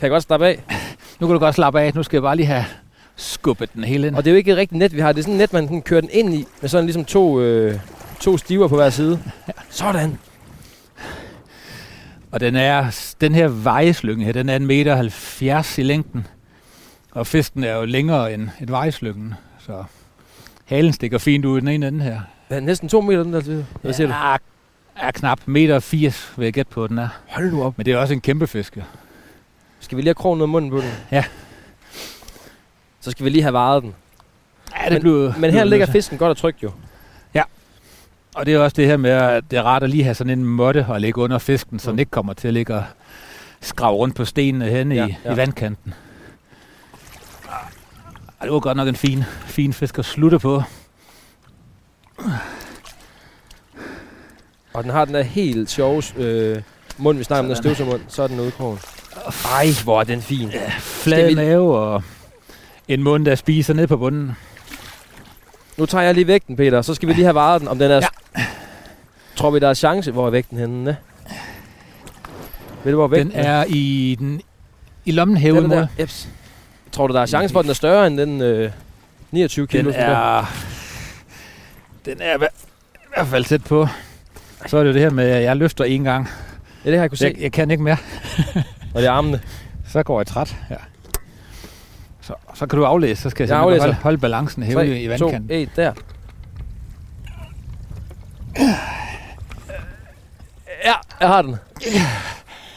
[0.03, 0.63] Kan jeg godt slappe af?
[1.19, 1.95] Nu kan du godt slappe af.
[1.95, 2.65] Nu skal jeg bare lige have
[3.15, 4.15] skubbet den hele ind.
[4.15, 5.11] Og det er jo ikke et rigtigt net, vi har.
[5.11, 6.45] Det er sådan et net, man sådan kører den ind i.
[6.61, 7.79] Med sådan ligesom to, øh,
[8.19, 9.19] to stiver på hver side.
[9.69, 10.17] Sådan.
[12.31, 16.27] Og den er, den her vejeslynge her, den er en meter 70 i længden.
[17.11, 19.33] Og fisken er jo længere end et vejeslyngen.
[19.59, 19.83] Så
[20.65, 22.21] halen stikker fint ud i den ene ende her.
[22.49, 23.63] Ja, næsten to meter, den der.
[23.81, 24.13] Hvad siger du?
[24.13, 24.35] Ja,
[25.07, 27.07] er knap meter 80, vil jeg gætte på, den er.
[27.27, 27.77] Hold nu op.
[27.77, 28.77] Men det er også en kæmpe fisk.
[29.83, 29.85] Ja.
[29.85, 30.91] Skal vi lige have krogen ud af munden på den?
[31.11, 31.23] Ja.
[33.01, 33.95] Så skal vi lige have varet den.
[34.83, 36.71] Ja, det bliver, Men her ligger fisken godt og trygt jo.
[38.35, 40.39] Og det er også det her med, at det er rart at lige have sådan
[40.39, 41.93] en måtte at ligge under fisken, så Mm.
[41.93, 42.83] den ikke kommer til at ligge og
[43.61, 45.33] skrave rundt på stenene henne Ja, i, ja.
[45.33, 45.93] i vandkanten.
[47.49, 50.63] Ej, det var godt nok en fin, fin fisk at slutte på.
[54.73, 56.61] Og den har den der helt sjove øh,
[56.97, 58.01] mund, vi snakker om, den støvsumund.
[58.07, 58.79] Så er den ude i krogen.
[59.45, 60.51] Ej, hvor er den fin.
[60.79, 62.03] Flad vi- mave og
[62.87, 64.31] en mund, der spiser ned på bunden.
[65.77, 66.81] Nu tager jeg lige vægten, Peter.
[66.81, 67.95] Så skal vi lige have varet den, om den er...
[67.95, 68.43] Ja.
[69.35, 70.11] Tror vi, der er chance?
[70.11, 70.83] Hvor er vægten henne?
[70.83, 70.97] Ne?
[72.83, 74.41] Ved du, hvor vægten Den er i, den,
[75.05, 75.87] i lommen hævet mod.
[76.91, 78.71] Tror du, der er chance for, at den er større end den øh,
[79.31, 79.91] 29 kilo?
[79.91, 80.53] Den er,
[82.05, 82.63] den er i hver-
[82.93, 83.87] i hvert fald tæt på.
[84.67, 86.29] Så er det jo det her med, at jeg løfter en gang.
[86.85, 87.25] Ja, det har jeg kunne se.
[87.25, 87.97] Jeg, jeg kan ikke mere.
[88.93, 89.41] Og det er armene.
[89.87, 90.55] Så går jeg træt.
[90.69, 90.75] Ja.
[92.21, 93.85] Så, så kan du aflæse, så skal jeg, Jeg simpelthen aflæser.
[93.85, 95.51] holde, holde balancen hæve 3, i 2, vandkanten.
[95.51, 95.93] 1, der.
[100.85, 101.55] Ja, jeg har den.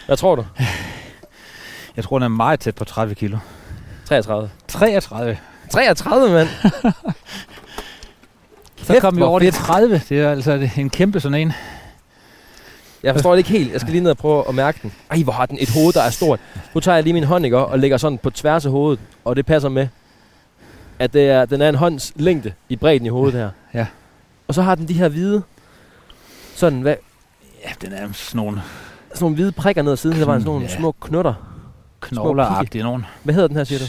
[0.07, 0.45] Hvad tror du?
[1.97, 3.39] Jeg tror, den er meget tæt på 30 kilo.
[4.05, 4.51] 33.
[4.69, 5.39] 33.
[5.71, 6.49] 33, mand!
[8.83, 9.55] Så kom vi over de fedt.
[9.55, 10.03] 30.
[10.09, 11.53] Det er altså en kæmpe sådan en.
[13.07, 13.73] Jeg forstår det ikke helt.
[13.73, 14.93] Jeg skal lige ned og prøve at mærke den.
[15.11, 16.41] Ej, hvor har den et hoved, der er stort.
[16.75, 19.01] Nu tager jeg lige min hånd, ikke, og lægger sådan på tværs af hovedet.
[19.25, 19.89] Og det passer med,
[20.99, 23.51] at det er, den er en hånds længde i bredden i hovedet her.
[23.75, 23.87] Ja.
[24.49, 25.43] Og så har den de her hvide,
[26.55, 26.95] sådan, hvad,
[27.65, 28.63] Ja, den er sådan nogle
[29.15, 30.19] sådan nogle hvide prikker ned ad siden.
[30.19, 30.77] Der var sådan nogle Ja.
[30.77, 31.35] små knutter.
[32.01, 33.07] knogleragtige nogen.
[33.23, 33.85] Hvad hedder den her, siger du?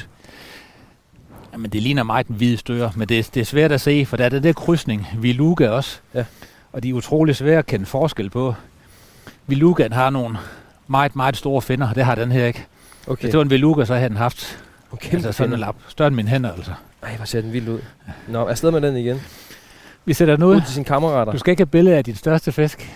[1.53, 4.05] Jamen, det ligner meget den hvide stør, men det, er- det er svært at se,
[4.05, 5.07] for der er den der krydsning.
[5.17, 5.99] Viluga også.
[6.13, 6.25] Ja.
[6.73, 8.53] Og de er utrolig svære at kende forskel på.
[9.47, 10.37] Vilugaen har nogle
[10.87, 12.65] meget, meget store finder, og det har den her ikke.
[13.07, 13.21] Okay.
[13.21, 14.59] Hvis det var en Viluga, så havde den haft
[14.91, 15.13] okay.
[15.13, 15.75] altså sådan en lap.
[15.87, 16.71] Større end mine hænder, altså.
[17.03, 17.79] Ej, hvor ser den vild ud.
[18.27, 19.21] Nå, afsted med den igen.
[20.05, 20.55] Vi sætter den ud.
[20.55, 21.31] Ud til sine kammerater.
[21.31, 22.91] Du skal ikke have billede af din største fisk.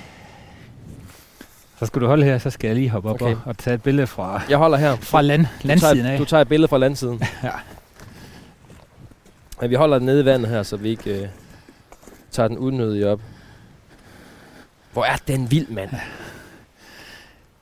[1.79, 3.33] Så skal du holde her, så skal jeg lige hoppe op Okay.
[3.35, 4.95] og, og tage et billede fra, Jeg holder her.
[4.95, 6.17] fra land, Du landsiden tager, af.
[6.17, 7.21] du tager et billede fra landsiden.
[7.43, 7.49] Ja.
[9.61, 11.27] Men vi holder den nede i vandet her, så vi ikke øh,
[12.31, 13.19] tager den unødigt op.
[14.93, 15.89] Hvor er den vild, mand.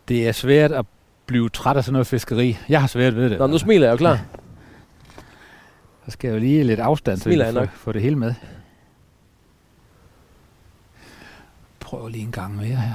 [0.09, 0.85] Det er svært at
[1.25, 2.57] blive træt af sådan noget fiskeri.
[2.69, 3.39] Jeg har svært ved det.
[3.39, 4.19] Nå, nu smiler jeg jo klar.
[6.05, 7.69] Så skal jeg jo lige lidt afstand, Smiler nok.
[7.69, 8.33] få, få det hele med.
[11.79, 12.93] Prøv lige en gang mere her.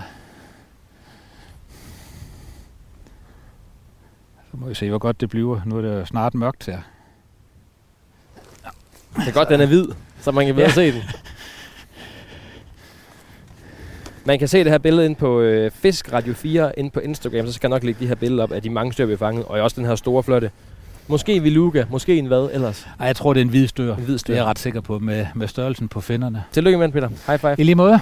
[4.50, 5.60] Så må vi se, hvor godt det bliver.
[5.66, 6.78] Nu er det jo snart mørkt her.
[9.16, 9.86] Det er godt, den er hvid,
[10.20, 10.74] så man kan bedre Ja.
[10.74, 11.02] se den.
[14.26, 17.46] Man kan se det her billede ind på øh, Fisk Radio 4 ind på Instagram,
[17.46, 19.18] så skal jeg nok lægge de her billeder op af de mange stykker, vi har
[19.26, 20.50] fanget, og også den her store flotte.
[21.08, 22.86] Måske Viluga, måske en hvad ellers.
[23.00, 23.94] Ej, jeg tror, det er en hvid stør.
[23.96, 24.34] En hvid Det er styr.
[24.34, 26.44] jeg ret sikker på med, med størrelsen på finderne.
[26.52, 27.08] Tillykke med den, Peter.
[27.26, 27.54] High five.
[27.58, 28.00] I lige måde.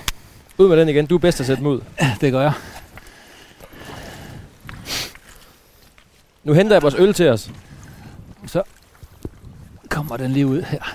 [0.59, 1.07] Ud med den igen.
[1.07, 1.81] Du er bedst at sætte dem ud.
[2.21, 2.53] Det gør jeg.
[6.45, 7.51] Nu henter jeg vores øl til os.
[9.89, 10.95] Kommer den lige ud her.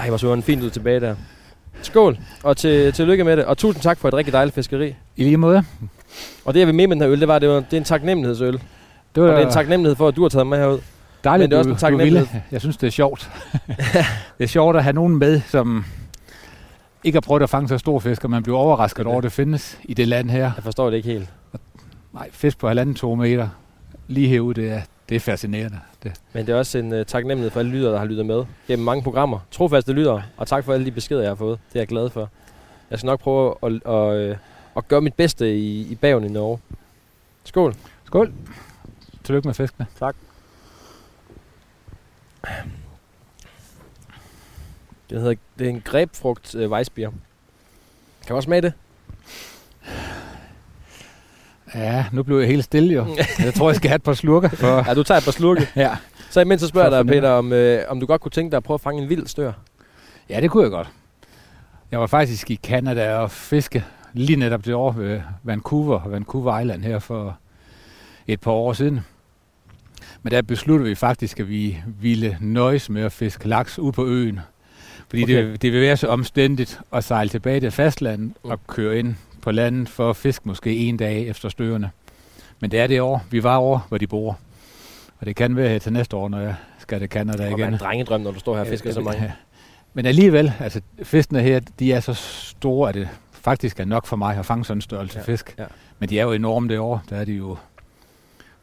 [0.00, 1.14] Ej, hvor så den fint ud tilbage der.
[1.82, 3.44] Skål, og til, tillykke med det.
[3.44, 4.94] Og tusind tak for et rigtig dejligt fiskeri.
[5.16, 5.64] I lige måde.
[6.44, 7.76] Og det, jeg vil med med den her øl, det var, det, var, det er
[7.76, 8.52] en taknemmelighedsøl.
[9.14, 10.78] Det Og det er en taknemmelighed for, at du har taget mig herud.
[11.24, 12.40] Dejligt, Men det er også en taknemmelighed.
[12.50, 13.30] Jeg synes, det er sjovt.
[14.38, 15.84] det er sjovt at have nogen med, som
[17.04, 19.32] ikke har prøvet at fange så store fisk, og man bliver overrasket over, at det
[19.32, 20.50] findes i det land her.
[20.56, 21.28] Jeg forstår det ikke helt.
[22.12, 23.48] Nej, fisk på halvanden to meter
[24.08, 24.80] lige herude, det er,
[25.10, 25.80] det er fascinerende.
[26.02, 26.20] Det.
[26.32, 28.84] Men det er også en uh, taknemmelighed for alle lyttere, der har lyttet med gennem
[28.84, 29.38] mange programmer.
[29.50, 31.58] Trofaste lyttere, og tak for alle de beskeder, jeg har fået.
[31.68, 32.30] Det er jeg glad for.
[32.90, 34.38] Jeg skal nok prøve at, at, at,
[34.76, 36.58] at gøre mit bedste i, i bagen i Norge.
[37.44, 37.74] Skål.
[38.04, 38.32] Skål.
[39.24, 39.86] Tillykke med fiskene.
[45.10, 47.10] Det, hedder, det er en grebfrugt uh, Weissbier.
[48.26, 48.72] Kan også smage det?
[51.74, 53.06] Ja, nu blev jeg helt stille jo.
[53.38, 54.48] Jeg tror, jeg skal have et par slurker.
[54.48, 55.68] For, Ja, du tager et par slurke.
[55.76, 55.96] ja.
[56.30, 57.12] Så imens så spørger jeg dig.
[57.14, 59.26] Peter, om, øh, om du godt kunne tænke dig at prøve at fange en vild
[59.26, 59.52] stør.
[60.28, 60.88] ja, det kunne jeg godt.
[61.90, 66.82] Jeg var faktisk i Canada og fiske lige netop det år ved Vancouver, Vancouver Island
[66.84, 67.38] her for
[68.26, 69.00] et par år siden.
[70.22, 74.06] Men der besluttede vi faktisk, at vi ville nøjes med at fiske laks ud på
[74.06, 74.40] øen.
[75.10, 75.34] Fordi okay.
[75.46, 78.50] Det, det vil være så omstændigt at sejle tilbage til fastlandet Mm.
[78.50, 81.90] og køre ind på landet for at fiske måske en dag efter støerne.
[82.60, 83.24] Men det er det år.
[83.30, 84.38] Vi var over, hvor de bor.
[85.20, 87.72] Og det kan være til næste år, når jeg skal til Canada Det er igen.
[87.72, 89.22] en drengedrøm, når du står her og fisker så mange.
[89.22, 89.32] Ja.
[89.94, 94.16] Men alligevel, altså fiskene her, de er så store, at det faktisk er nok for
[94.16, 95.54] mig at fange sådan en størrelse Ja, fisk.
[95.58, 95.64] ja.
[95.98, 97.02] Men de er jo enorme det år.
[97.10, 97.56] Der er de jo...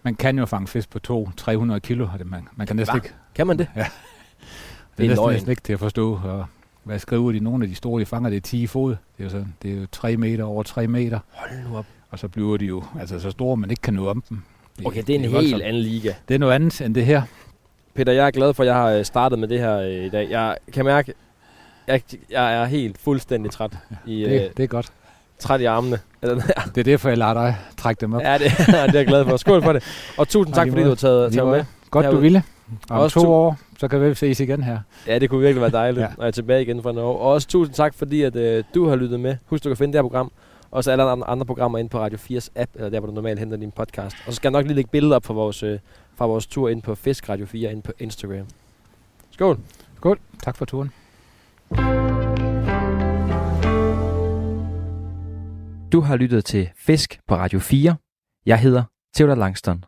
[0.04, 1.00] Man kan jo fange fisk på
[1.42, 2.08] 200-300 kilo.
[2.14, 3.14] og Det man, man kan næsten ikke...
[3.36, 3.68] Kan man det?
[3.76, 3.86] Det
[4.98, 6.20] Det er er næsten, næsten ikke til at forstå.
[6.24, 6.46] Og
[6.88, 7.40] hvad skriver de?
[7.40, 8.90] Nogle af de store, de fanger det er 10 fod.
[8.90, 11.20] Det er jo, sådan, det er jo 3 meter over 3 meter.
[11.32, 11.86] Hold nu op.
[12.12, 14.42] Og så bliver de jo altså så store, man ikke kan nå om dem.
[14.86, 15.62] Okay, det er en helt voldsomt.
[15.64, 16.14] anden liga.
[16.28, 17.22] Det er noget andet end det her.
[17.96, 20.10] Peter, jeg er glad for, at jeg har øh, startet med det her øh, i
[20.10, 20.28] dag.
[20.30, 21.14] Jeg kan mærke,
[21.88, 24.92] jeg, jeg er helt fuldstændig træt i, øh, Det, det er godt.
[25.40, 26.00] træt i armene.
[26.76, 28.22] Det er derfor, jeg lader dig trække dem op.
[28.22, 29.38] ja, det, det er jeg glad for.
[29.38, 29.84] Skål for det.
[30.18, 31.66] Og tusind tak, fordi du har taget, taget med.
[31.92, 32.22] Godt, du Herude.
[32.22, 32.44] ville.
[32.90, 34.80] Om Også to tu- år, så kan vi ses igen her.
[35.08, 36.08] Ja, det kunne virkelig være dejligt, Ja.
[36.18, 37.20] når jeg er tilbage igen fra Norge.
[37.20, 39.38] Og også tusind tak, fordi at, øh, du har lyttet med.
[39.46, 40.32] Husk, du kan finde det her program.
[40.72, 43.14] Og så alle andre, andre programmer ind på Radio 4's app, eller der, hvor du
[43.14, 44.16] normalt henter din podcast.
[44.28, 45.80] Og så skal jeg nok lige lægge billeder op fra vores, øh,
[46.16, 48.46] fra vores tur ind på Fisk Radio 4 ind på Instagram.
[49.32, 49.58] Skål.
[49.98, 50.20] Skål.
[50.44, 50.92] Tak for turen.
[55.92, 57.96] Du har lyttet til Fisk på Radio 4.
[58.46, 58.84] Jeg hedder
[59.16, 59.84] Theodor Langston.